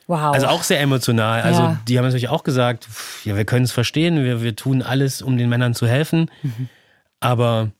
Wow. 0.08 0.34
Also 0.34 0.48
auch 0.48 0.62
sehr 0.62 0.80
emotional. 0.80 1.42
Also 1.42 1.60
ja. 1.60 1.80
die 1.86 1.96
haben 1.96 2.04
natürlich 2.04 2.28
auch 2.28 2.42
gesagt, 2.42 2.84
pff, 2.84 3.24
ja, 3.24 3.36
wir 3.36 3.44
können 3.44 3.64
es 3.64 3.72
verstehen, 3.72 4.24
wir, 4.24 4.42
wir 4.42 4.56
tun 4.56 4.82
alles, 4.82 5.22
um 5.22 5.38
den 5.38 5.48
Männern 5.48 5.74
zu 5.74 5.86
helfen. 5.86 6.30
Mhm. 6.42 6.68
Aber 7.20 7.70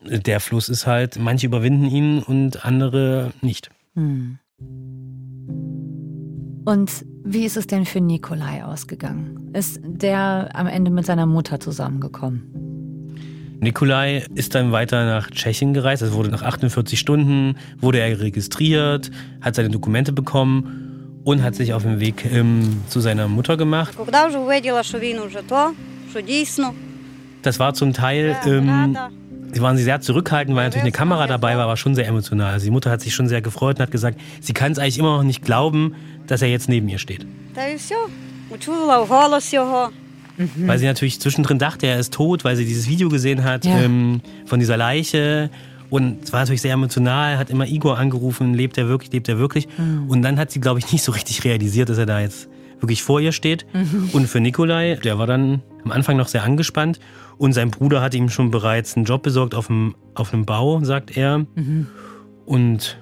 der 0.00 0.40
Fluss 0.40 0.68
ist 0.68 0.86
halt, 0.86 1.18
manche 1.18 1.46
überwinden 1.46 1.86
ihn 1.86 2.22
und 2.22 2.64
andere 2.64 3.32
nicht. 3.40 3.70
Mhm. 3.94 4.38
Und 6.64 7.04
wie 7.24 7.44
ist 7.44 7.56
es 7.56 7.66
denn 7.66 7.84
für 7.86 8.00
Nikolai 8.00 8.64
ausgegangen? 8.64 9.50
Ist 9.54 9.80
der 9.84 10.50
am 10.54 10.66
Ende 10.66 10.90
mit 10.90 11.06
seiner 11.06 11.26
Mutter 11.26 11.60
zusammengekommen? 11.60 12.68
Nikolai 13.60 14.24
ist 14.34 14.54
dann 14.54 14.70
weiter 14.70 15.04
nach 15.04 15.30
Tschechien 15.30 15.74
gereist. 15.74 16.02
Es 16.02 16.12
wurde 16.12 16.30
nach 16.30 16.42
48 16.42 16.98
Stunden, 16.98 17.56
wurde 17.80 17.98
er 17.98 18.20
registriert, 18.20 19.10
hat 19.40 19.56
seine 19.56 19.68
Dokumente 19.68 20.12
bekommen 20.12 21.20
und 21.24 21.42
hat 21.42 21.56
sich 21.56 21.72
auf 21.72 21.82
den 21.82 21.98
Weg 21.98 22.24
ähm, 22.32 22.82
zu 22.88 23.00
seiner 23.00 23.26
Mutter 23.26 23.56
gemacht. 23.56 23.96
Das 27.42 27.58
war 27.58 27.74
zum 27.74 27.92
Teil 27.92 28.36
ähm, 28.46 28.96
Sie 29.52 29.60
waren 29.60 29.76
sehr 29.76 30.00
zurückhaltend, 30.00 30.56
weil 30.56 30.64
natürlich 30.64 30.82
eine 30.82 30.92
Kamera 30.92 31.26
dabei 31.26 31.56
war, 31.56 31.64
aber 31.64 31.76
schon 31.76 31.94
sehr 31.94 32.06
emotional. 32.06 32.52
Also 32.52 32.64
die 32.64 32.70
Mutter 32.70 32.90
hat 32.90 33.00
sich 33.00 33.14
schon 33.14 33.28
sehr 33.28 33.40
gefreut 33.40 33.76
und 33.76 33.82
hat 33.82 33.90
gesagt, 33.90 34.20
sie 34.40 34.52
kann 34.52 34.72
es 34.72 34.78
eigentlich 34.78 34.98
immer 34.98 35.16
noch 35.16 35.22
nicht 35.22 35.42
glauben, 35.42 35.94
dass 36.26 36.42
er 36.42 36.48
jetzt 36.48 36.68
neben 36.68 36.88
ihr 36.88 36.98
steht. 36.98 37.26
Mhm. 40.36 40.68
Weil 40.68 40.78
sie 40.78 40.86
natürlich 40.86 41.20
zwischendrin 41.20 41.58
dachte, 41.58 41.86
er 41.86 41.98
ist 41.98 42.14
tot, 42.14 42.44
weil 42.44 42.56
sie 42.56 42.64
dieses 42.64 42.88
Video 42.88 43.08
gesehen 43.08 43.44
hat 43.44 43.64
ja. 43.64 43.78
ähm, 43.80 44.20
von 44.46 44.60
dieser 44.60 44.76
Leiche. 44.76 45.50
Und 45.90 46.22
es 46.24 46.32
war 46.32 46.40
natürlich 46.40 46.62
sehr 46.62 46.74
emotional, 46.74 47.38
hat 47.38 47.50
immer 47.50 47.66
Igor 47.66 47.98
angerufen, 47.98 48.54
lebt 48.54 48.78
er 48.78 48.88
wirklich, 48.88 49.12
lebt 49.12 49.28
er 49.28 49.38
wirklich. 49.38 49.68
Mhm. 49.78 50.08
Und 50.08 50.22
dann 50.22 50.38
hat 50.38 50.50
sie, 50.50 50.60
glaube 50.60 50.78
ich, 50.78 50.92
nicht 50.92 51.02
so 51.02 51.12
richtig 51.12 51.44
realisiert, 51.44 51.88
dass 51.88 51.98
er 51.98 52.06
da 52.06 52.20
jetzt 52.20 52.48
wirklich 52.80 53.02
vor 53.02 53.20
ihr 53.20 53.32
steht. 53.32 53.66
Mhm. 53.72 54.10
Und 54.12 54.28
für 54.28 54.40
Nikolai, 54.40 54.96
der 54.96 55.18
war 55.18 55.26
dann 55.26 55.62
am 55.84 55.90
Anfang 55.90 56.16
noch 56.16 56.28
sehr 56.28 56.44
angespannt. 56.44 57.00
Und 57.38 57.52
sein 57.52 57.70
Bruder 57.70 58.02
hat 58.02 58.14
ihm 58.14 58.28
schon 58.28 58.50
bereits 58.50 58.96
einen 58.96 59.04
Job 59.04 59.22
besorgt 59.22 59.54
auf 59.54 59.70
einem, 59.70 59.94
auf 60.14 60.34
einem 60.34 60.44
Bau, 60.44 60.82
sagt 60.82 61.16
er. 61.16 61.38
Mhm. 61.38 61.86
Und 62.44 62.98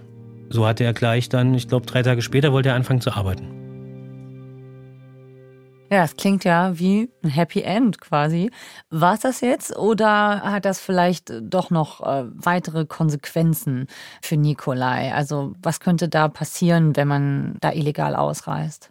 so 0.50 0.66
hatte 0.66 0.84
er 0.84 0.92
gleich 0.92 1.28
dann, 1.28 1.54
ich 1.54 1.68
glaube, 1.68 1.86
drei 1.86 2.02
Tage 2.02 2.22
später 2.22 2.52
wollte 2.52 2.68
er 2.68 2.74
anfangen 2.74 3.00
zu 3.00 3.12
arbeiten. 3.12 3.56
Ja, 5.90 6.02
es 6.02 6.16
klingt 6.16 6.42
ja 6.44 6.78
wie 6.78 7.08
ein 7.22 7.30
Happy 7.30 7.62
End 7.62 8.00
quasi. 8.00 8.50
War 8.90 9.14
es 9.14 9.20
das 9.20 9.40
jetzt 9.40 9.76
oder 9.76 10.42
hat 10.42 10.64
das 10.64 10.80
vielleicht 10.80 11.32
doch 11.40 11.70
noch 11.70 12.00
äh, 12.00 12.24
weitere 12.34 12.86
Konsequenzen 12.86 13.86
für 14.20 14.36
Nikolai? 14.36 15.14
Also 15.14 15.54
was 15.62 15.78
könnte 15.78 16.08
da 16.08 16.26
passieren, 16.26 16.96
wenn 16.96 17.06
man 17.06 17.56
da 17.60 17.72
illegal 17.72 18.16
ausreist? 18.16 18.90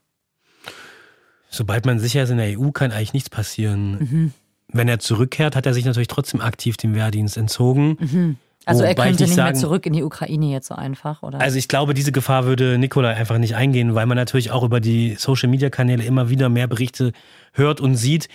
Sobald 1.49 1.85
man 1.85 1.99
sicher 1.99 2.23
ist 2.23 2.29
in 2.29 2.37
der 2.37 2.57
EU, 2.57 2.71
kann 2.71 2.91
eigentlich 2.91 3.13
nichts 3.13 3.29
passieren. 3.29 3.97
Mhm. 3.99 4.33
Wenn 4.71 4.87
er 4.87 4.99
zurückkehrt, 4.99 5.55
hat 5.55 5.65
er 5.65 5.73
sich 5.73 5.85
natürlich 5.85 6.07
trotzdem 6.07 6.41
aktiv 6.41 6.77
dem 6.77 6.95
Wehrdienst 6.95 7.37
entzogen. 7.37 7.97
Mhm. 7.99 8.37
Also 8.65 8.83
er 8.83 8.95
könnte 8.95 9.23
nicht 9.23 9.35
sagen, 9.35 9.51
mehr 9.51 9.61
zurück 9.61 9.85
in 9.85 9.93
die 9.93 10.03
Ukraine 10.03 10.51
jetzt 10.51 10.67
so 10.67 10.75
einfach, 10.75 11.21
oder? 11.21 11.39
Also 11.39 11.57
ich 11.57 11.67
glaube, 11.67 11.93
diese 11.93 12.11
Gefahr 12.11 12.45
würde 12.45 12.77
Nikolai 12.79 13.13
einfach 13.13 13.37
nicht 13.37 13.55
eingehen, 13.55 13.93
weil 13.93 14.07
man 14.07 14.17
natürlich 14.17 14.51
auch 14.51 14.63
über 14.63 14.79
die 14.79 15.15
Social-Media-Kanäle 15.15 16.03
immer 16.03 16.29
wieder 16.29 16.49
mehr 16.49 16.67
Berichte 16.67 17.11
hört 17.53 17.79
und 17.79 17.95
sieht, 17.95 18.27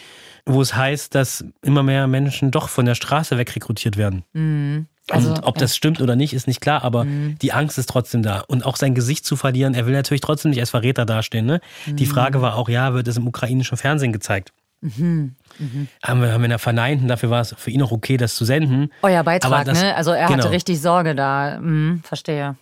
wo 0.46 0.60
es 0.62 0.74
heißt, 0.74 1.14
dass 1.14 1.44
immer 1.62 1.82
mehr 1.82 2.06
Menschen 2.06 2.50
doch 2.50 2.68
von 2.68 2.86
der 2.86 2.94
Straße 2.94 3.38
wegrekrutiert 3.38 3.96
werden. 3.96 4.22
Mhm. 4.32 4.86
Also, 5.10 5.30
und 5.30 5.42
ob 5.42 5.58
das 5.58 5.74
stimmt 5.74 6.00
oder 6.00 6.14
nicht, 6.14 6.32
ist 6.32 6.46
nicht 6.46 6.60
klar, 6.60 6.84
aber 6.84 7.04
mhm. 7.04 7.36
die 7.42 7.52
Angst 7.52 7.78
ist 7.78 7.88
trotzdem 7.88 8.22
da. 8.22 8.44
Und 8.46 8.64
auch 8.64 8.76
sein 8.76 8.94
Gesicht 8.94 9.24
zu 9.26 9.34
verlieren, 9.34 9.74
er 9.74 9.86
will 9.86 9.92
natürlich 9.92 10.20
trotzdem 10.20 10.50
nicht 10.50 10.60
als 10.60 10.70
Verräter 10.70 11.04
dastehen. 11.04 11.46
Ne? 11.46 11.60
Mhm. 11.86 11.96
Die 11.96 12.06
Frage 12.06 12.40
war 12.40 12.54
auch, 12.54 12.68
ja, 12.68 12.94
wird 12.94 13.08
es 13.08 13.16
im 13.16 13.26
ukrainischen 13.26 13.76
Fernsehen 13.76 14.12
gezeigt? 14.12 14.52
Mhm. 14.80 15.36
Mhm. 15.58 15.88
Haben, 16.02 16.22
wir, 16.22 16.32
haben 16.32 16.42
wir 16.42 16.48
da 16.48 16.58
verneint 16.58 17.02
und 17.02 17.08
dafür 17.08 17.30
war 17.30 17.40
es 17.40 17.54
für 17.56 17.70
ihn 17.70 17.82
auch 17.82 17.92
okay, 17.92 18.16
das 18.16 18.34
zu 18.34 18.44
senden. 18.44 18.90
Euer 19.02 19.22
Beitrag, 19.22 19.66
das, 19.66 19.82
ne? 19.82 19.94
Also 19.94 20.12
er 20.12 20.26
genau. 20.26 20.38
hatte 20.38 20.50
richtig 20.50 20.80
Sorge 20.80 21.14
da. 21.14 21.58
Mhm, 21.60 22.02
verstehe. 22.02 22.56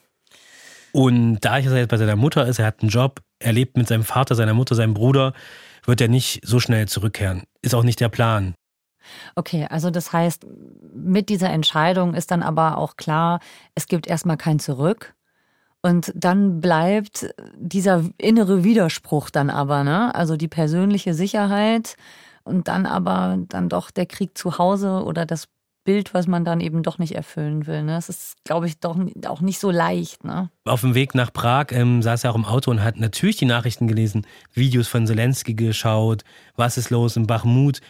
Und 0.92 1.40
da 1.40 1.58
er 1.58 1.76
jetzt 1.76 1.88
bei 1.88 1.96
seiner 1.96 2.16
Mutter 2.16 2.46
ist, 2.46 2.58
er 2.58 2.66
hat 2.66 2.80
einen 2.80 2.90
Job, 2.90 3.20
er 3.38 3.52
lebt 3.52 3.76
mit 3.76 3.86
seinem 3.88 4.04
Vater, 4.04 4.34
seiner 4.34 4.54
Mutter, 4.54 4.74
seinem 4.74 4.94
Bruder, 4.94 5.32
wird 5.84 6.00
er 6.00 6.08
nicht 6.08 6.40
so 6.44 6.60
schnell 6.60 6.88
zurückkehren. 6.88 7.44
Ist 7.62 7.74
auch 7.74 7.84
nicht 7.84 8.00
der 8.00 8.08
Plan. 8.08 8.54
Okay, 9.36 9.66
also 9.70 9.90
das 9.90 10.12
heißt, 10.12 10.46
mit 10.92 11.28
dieser 11.28 11.50
Entscheidung 11.50 12.14
ist 12.14 12.30
dann 12.30 12.42
aber 12.42 12.78
auch 12.78 12.96
klar, 12.96 13.40
es 13.74 13.86
gibt 13.86 14.06
erstmal 14.06 14.36
kein 14.36 14.58
Zurück. 14.58 15.14
Und 15.82 16.12
dann 16.16 16.60
bleibt 16.60 17.32
dieser 17.56 18.04
innere 18.18 18.64
Widerspruch 18.64 19.30
dann 19.30 19.48
aber, 19.48 19.84
ne? 19.84 20.14
Also 20.14 20.36
die 20.36 20.48
persönliche 20.48 21.14
Sicherheit 21.14 21.96
und 22.44 22.68
dann 22.68 22.86
aber 22.86 23.38
dann 23.48 23.68
doch 23.68 23.90
der 23.90 24.06
Krieg 24.06 24.36
zu 24.36 24.58
Hause 24.58 25.04
oder 25.04 25.24
das 25.24 25.48
Bild, 25.88 26.12
was 26.12 26.26
man 26.26 26.44
dann 26.44 26.60
eben 26.60 26.82
doch 26.82 26.98
nicht 26.98 27.14
erfüllen 27.14 27.66
will. 27.66 27.82
Ne? 27.82 27.92
Das 27.92 28.10
ist, 28.10 28.34
glaube 28.44 28.66
ich, 28.66 28.78
doch 28.78 28.98
auch 29.26 29.40
nicht 29.40 29.58
so 29.58 29.70
leicht. 29.70 30.22
Ne? 30.22 30.50
Auf 30.66 30.82
dem 30.82 30.94
Weg 30.94 31.14
nach 31.14 31.32
Prag 31.32 31.68
ähm, 31.70 32.02
saß 32.02 32.24
er 32.24 32.32
auch 32.32 32.36
im 32.36 32.44
Auto 32.44 32.70
und 32.70 32.84
hat 32.84 32.98
natürlich 32.98 33.38
die 33.38 33.46
Nachrichten 33.46 33.88
gelesen, 33.88 34.26
Videos 34.52 34.86
von 34.86 35.06
Zelensky 35.06 35.54
geschaut, 35.54 36.24
was 36.56 36.76
ist 36.76 36.90
los 36.90 37.16
in 37.16 37.26
Bachmut 37.26 37.80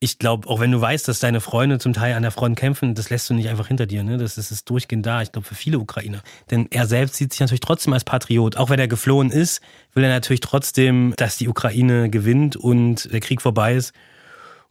ich 0.00 0.18
glaube, 0.18 0.48
auch 0.48 0.60
wenn 0.60 0.70
du 0.70 0.80
weißt, 0.80 1.08
dass 1.08 1.18
deine 1.18 1.40
Freunde 1.40 1.78
zum 1.78 1.92
Teil 1.92 2.14
an 2.14 2.22
der 2.22 2.30
Front 2.30 2.56
kämpfen, 2.56 2.94
das 2.94 3.10
lässt 3.10 3.28
du 3.28 3.34
nicht 3.34 3.48
einfach 3.48 3.66
hinter 3.66 3.86
dir. 3.86 4.04
Ne? 4.04 4.16
Das, 4.16 4.38
ist, 4.38 4.52
ist 4.52 4.70
durchgehend 4.70 5.04
da, 5.04 5.22
ich 5.22 5.32
glaube, 5.32 5.46
für 5.46 5.56
viele 5.56 5.78
Ukrainer. 5.80 6.22
Denn 6.50 6.68
er 6.70 6.86
selbst 6.86 7.16
sieht 7.16 7.32
sich 7.32 7.40
natürlich 7.40 7.60
trotzdem 7.60 7.92
als 7.92 8.04
Patriot. 8.04 8.56
Auch 8.56 8.70
wenn 8.70 8.78
er 8.78 8.86
geflohen 8.86 9.30
ist, 9.30 9.60
will 9.94 10.04
er 10.04 10.10
natürlich 10.10 10.40
trotzdem, 10.40 11.14
dass 11.16 11.36
die 11.36 11.48
Ukraine 11.48 12.10
gewinnt 12.10 12.54
und 12.54 13.12
der 13.12 13.20
Krieg 13.20 13.42
vorbei 13.42 13.74
ist 13.74 13.92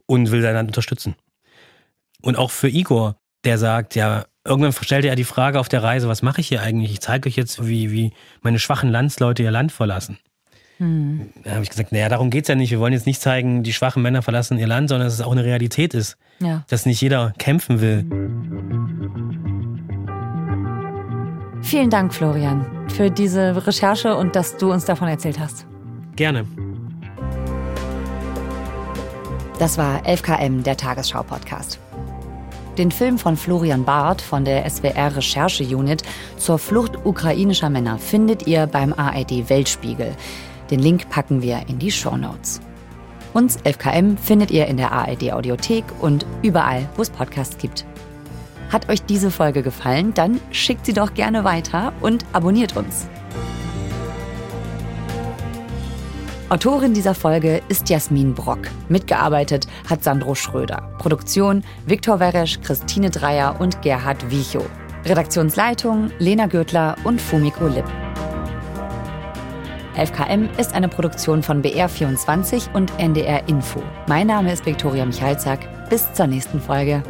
und 0.06 0.32
will 0.32 0.42
sein 0.42 0.54
Land 0.54 0.70
unterstützen. 0.70 1.16
Und 2.22 2.38
auch 2.38 2.52
für 2.52 2.70
Igor, 2.70 3.18
der 3.44 3.58
sagt, 3.58 3.96
ja, 3.96 4.26
irgendwann 4.46 4.72
stellte 4.72 5.10
er 5.10 5.16
die 5.18 5.26
Frage 5.26 5.60
auf 5.60 5.68
der 5.68 5.84
Reise, 5.84 6.08
was 6.08 6.22
mache 6.22 6.40
ich 6.40 6.48
hier 6.48 6.62
eigentlich? 6.62 6.92
Ich 6.92 7.02
zeige 7.02 7.28
euch 7.28 7.36
jetzt, 7.36 7.68
wie, 7.68 7.92
wie 7.92 8.14
meine 8.42 8.60
schwachen 8.60 8.90
Landsleute 8.90 9.44
ihr 9.44 9.52
Land 9.52 9.74
verlassen. 9.74 10.20
Hm. 10.78 11.30
Da 11.44 11.52
habe 11.52 11.64
ich 11.64 11.70
gesagt, 11.70 11.92
naja, 11.92 12.08
darum 12.10 12.30
geht 12.30 12.44
es 12.44 12.48
ja 12.50 12.56
nicht. 12.56 12.72
Wir 12.72 12.80
wollen 12.80 12.94
jetzt 12.94 13.08
nicht 13.08 13.22
zeigen, 13.22 13.64
die 13.64 13.74
schwachen 13.74 14.02
Männer 14.04 14.22
verlassen 14.22 14.60
ihr 14.60 14.68
Land, 14.68 14.90
sondern 14.90 15.08
dass 15.08 15.16
es 15.16 15.22
auch 15.22 15.32
eine 15.32 15.44
Realität 15.44 15.94
ist. 15.94 16.18
Ja. 16.40 16.64
Dass 16.70 16.86
nicht 16.86 17.02
jeder 17.02 17.34
kämpfen 17.38 17.82
will. 17.82 18.06
Vielen 21.62 21.90
Dank, 21.90 22.14
Florian, 22.14 22.66
für 22.90 23.10
diese 23.10 23.66
Recherche 23.66 24.16
und 24.16 24.36
dass 24.36 24.58
du 24.58 24.72
uns 24.72 24.86
davon 24.86 25.08
erzählt 25.08 25.40
hast. 25.40 25.66
Gerne. 26.16 26.46
Das 29.60 29.78
war 29.78 30.06
11KM, 30.06 30.62
der 30.62 30.78
Tagesschau-Podcast. 30.78 31.80
Den 32.78 32.92
Film 32.92 33.18
von 33.18 33.36
Florian 33.36 33.84
Barth 33.84 34.22
von 34.22 34.46
der 34.46 34.70
SWR 34.70 35.16
Recherche 35.16 35.64
Unit 35.64 36.04
zur 36.38 36.60
Flucht 36.60 37.06
ukrainischer 37.06 37.72
Männer 37.72 37.98
findet 37.98 38.46
ihr 38.46 38.68
beim 38.68 38.94
ARD 38.94 39.50
Weltspiegel. 39.50 40.16
Den 40.70 40.80
Link 40.80 41.10
packen 41.10 41.42
wir 41.42 41.62
in 41.68 41.80
die 41.80 41.92
Show 41.92 42.18
Notes. 42.18 42.60
Uns 43.34 43.60
11KM 43.60 44.18
findet 44.18 44.52
ihr 44.52 44.68
in 44.68 44.78
der 44.78 44.92
ARD 44.92 45.32
Audiothek 45.32 45.86
und 46.02 46.26
überall, 46.42 46.88
wo 46.96 47.02
es 47.02 47.10
Podcasts 47.10 47.58
gibt. 47.58 47.86
Hat 48.72 48.90
euch 48.90 49.04
diese 49.04 49.32
Folge 49.32 49.62
gefallen, 49.62 50.14
dann 50.14 50.42
schickt 50.52 50.86
sie 50.86 50.94
doch 50.94 51.14
gerne 51.14 51.44
weiter 51.44 51.94
und 52.02 52.26
abonniert 52.34 52.76
uns. 52.76 53.08
Autorin 56.50 56.94
dieser 56.94 57.14
Folge 57.14 57.62
ist 57.68 57.90
Jasmin 57.90 58.34
Brock. 58.34 58.60
Mitgearbeitet 58.88 59.68
hat 59.90 60.04
Sandro 60.04 60.34
Schröder. 60.34 60.90
Produktion 60.98 61.62
Viktor 61.86 62.22
Weresch, 62.22 62.62
Christine 62.62 63.10
Dreier 63.10 63.60
und 63.60 63.82
Gerhard 63.82 64.32
Wiechow. 64.32 64.66
Redaktionsleitung 65.06 66.12
Lena 66.20 66.48
Gürtler 66.48 66.96
und 67.04 67.20
Fumiko 67.22 67.68
Lipp. 67.68 67.86
11KM 69.98 70.60
ist 70.60 70.76
eine 70.76 70.90
Produktion 70.90 71.42
von 71.42 71.64
BR24 71.64 72.72
und 72.76 72.92
NDR 73.00 73.50
Info. 73.50 73.82
Mein 74.08 74.28
Name 74.28 74.54
ist 74.54 74.64
Viktoria 74.64 75.04
Michalzack. 75.04 75.90
Bis 75.90 76.14
zur 76.14 76.28
nächsten 76.28 76.62
Folge. 76.62 77.02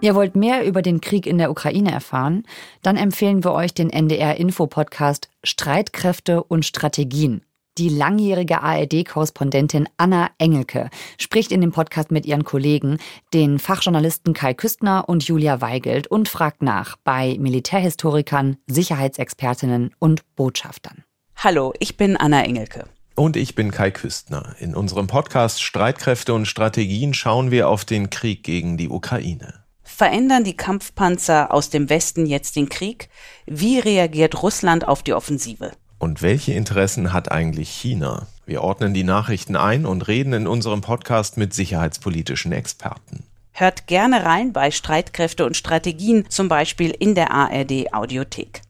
Ihr 0.00 0.16
wollt 0.16 0.34
mehr 0.34 0.66
über 0.66 0.82
den 0.82 1.00
Krieg 1.00 1.24
in 1.26 1.38
der 1.38 1.52
Ukraine 1.52 1.92
erfahren? 1.92 2.42
Dann 2.82 2.96
empfehlen 2.96 3.44
wir 3.44 3.52
euch 3.52 3.74
den 3.74 3.90
NDR 3.90 4.38
Info 4.38 4.66
Podcast 4.66 5.28
Streitkräfte 5.44 6.42
und 6.42 6.64
Strategien. 6.64 7.45
Die 7.78 7.90
langjährige 7.90 8.62
ARD-Korrespondentin 8.62 9.86
Anna 9.98 10.30
Engelke 10.38 10.88
spricht 11.18 11.52
in 11.52 11.60
dem 11.60 11.72
Podcast 11.72 12.10
mit 12.10 12.24
ihren 12.24 12.42
Kollegen, 12.42 12.96
den 13.34 13.58
Fachjournalisten 13.58 14.32
Kai 14.32 14.54
Küstner 14.54 15.06
und 15.08 15.24
Julia 15.24 15.60
Weigelt, 15.60 16.06
und 16.06 16.30
fragt 16.30 16.62
nach 16.62 16.96
bei 17.04 17.36
Militärhistorikern, 17.38 18.56
Sicherheitsexpertinnen 18.66 19.94
und 19.98 20.22
Botschaftern. 20.36 21.04
Hallo, 21.36 21.74
ich 21.78 21.98
bin 21.98 22.16
Anna 22.16 22.44
Engelke. 22.44 22.86
Und 23.14 23.36
ich 23.36 23.54
bin 23.54 23.70
Kai 23.72 23.90
Küstner. 23.90 24.56
In 24.58 24.74
unserem 24.74 25.06
Podcast 25.06 25.62
Streitkräfte 25.62 26.32
und 26.32 26.46
Strategien 26.46 27.12
schauen 27.12 27.50
wir 27.50 27.68
auf 27.68 27.84
den 27.84 28.08
Krieg 28.08 28.42
gegen 28.42 28.78
die 28.78 28.88
Ukraine. 28.88 29.52
Verändern 29.82 30.44
die 30.44 30.56
Kampfpanzer 30.56 31.52
aus 31.52 31.68
dem 31.68 31.90
Westen 31.90 32.24
jetzt 32.24 32.56
den 32.56 32.70
Krieg? 32.70 33.10
Wie 33.44 33.78
reagiert 33.78 34.42
Russland 34.42 34.88
auf 34.88 35.02
die 35.02 35.12
Offensive? 35.12 35.72
Und 35.98 36.22
welche 36.22 36.52
Interessen 36.52 37.12
hat 37.12 37.32
eigentlich 37.32 37.70
China? 37.70 38.26
Wir 38.44 38.62
ordnen 38.62 38.94
die 38.94 39.04
Nachrichten 39.04 39.56
ein 39.56 39.86
und 39.86 40.06
reden 40.08 40.32
in 40.32 40.46
unserem 40.46 40.80
Podcast 40.80 41.36
mit 41.36 41.54
sicherheitspolitischen 41.54 42.52
Experten. 42.52 43.24
Hört 43.52 43.86
gerne 43.86 44.24
rein 44.24 44.52
bei 44.52 44.70
Streitkräfte 44.70 45.46
und 45.46 45.56
Strategien, 45.56 46.28
zum 46.28 46.48
Beispiel 46.48 46.90
in 46.90 47.14
der 47.14 47.30
ARD 47.30 47.92
Audiothek. 47.94 48.60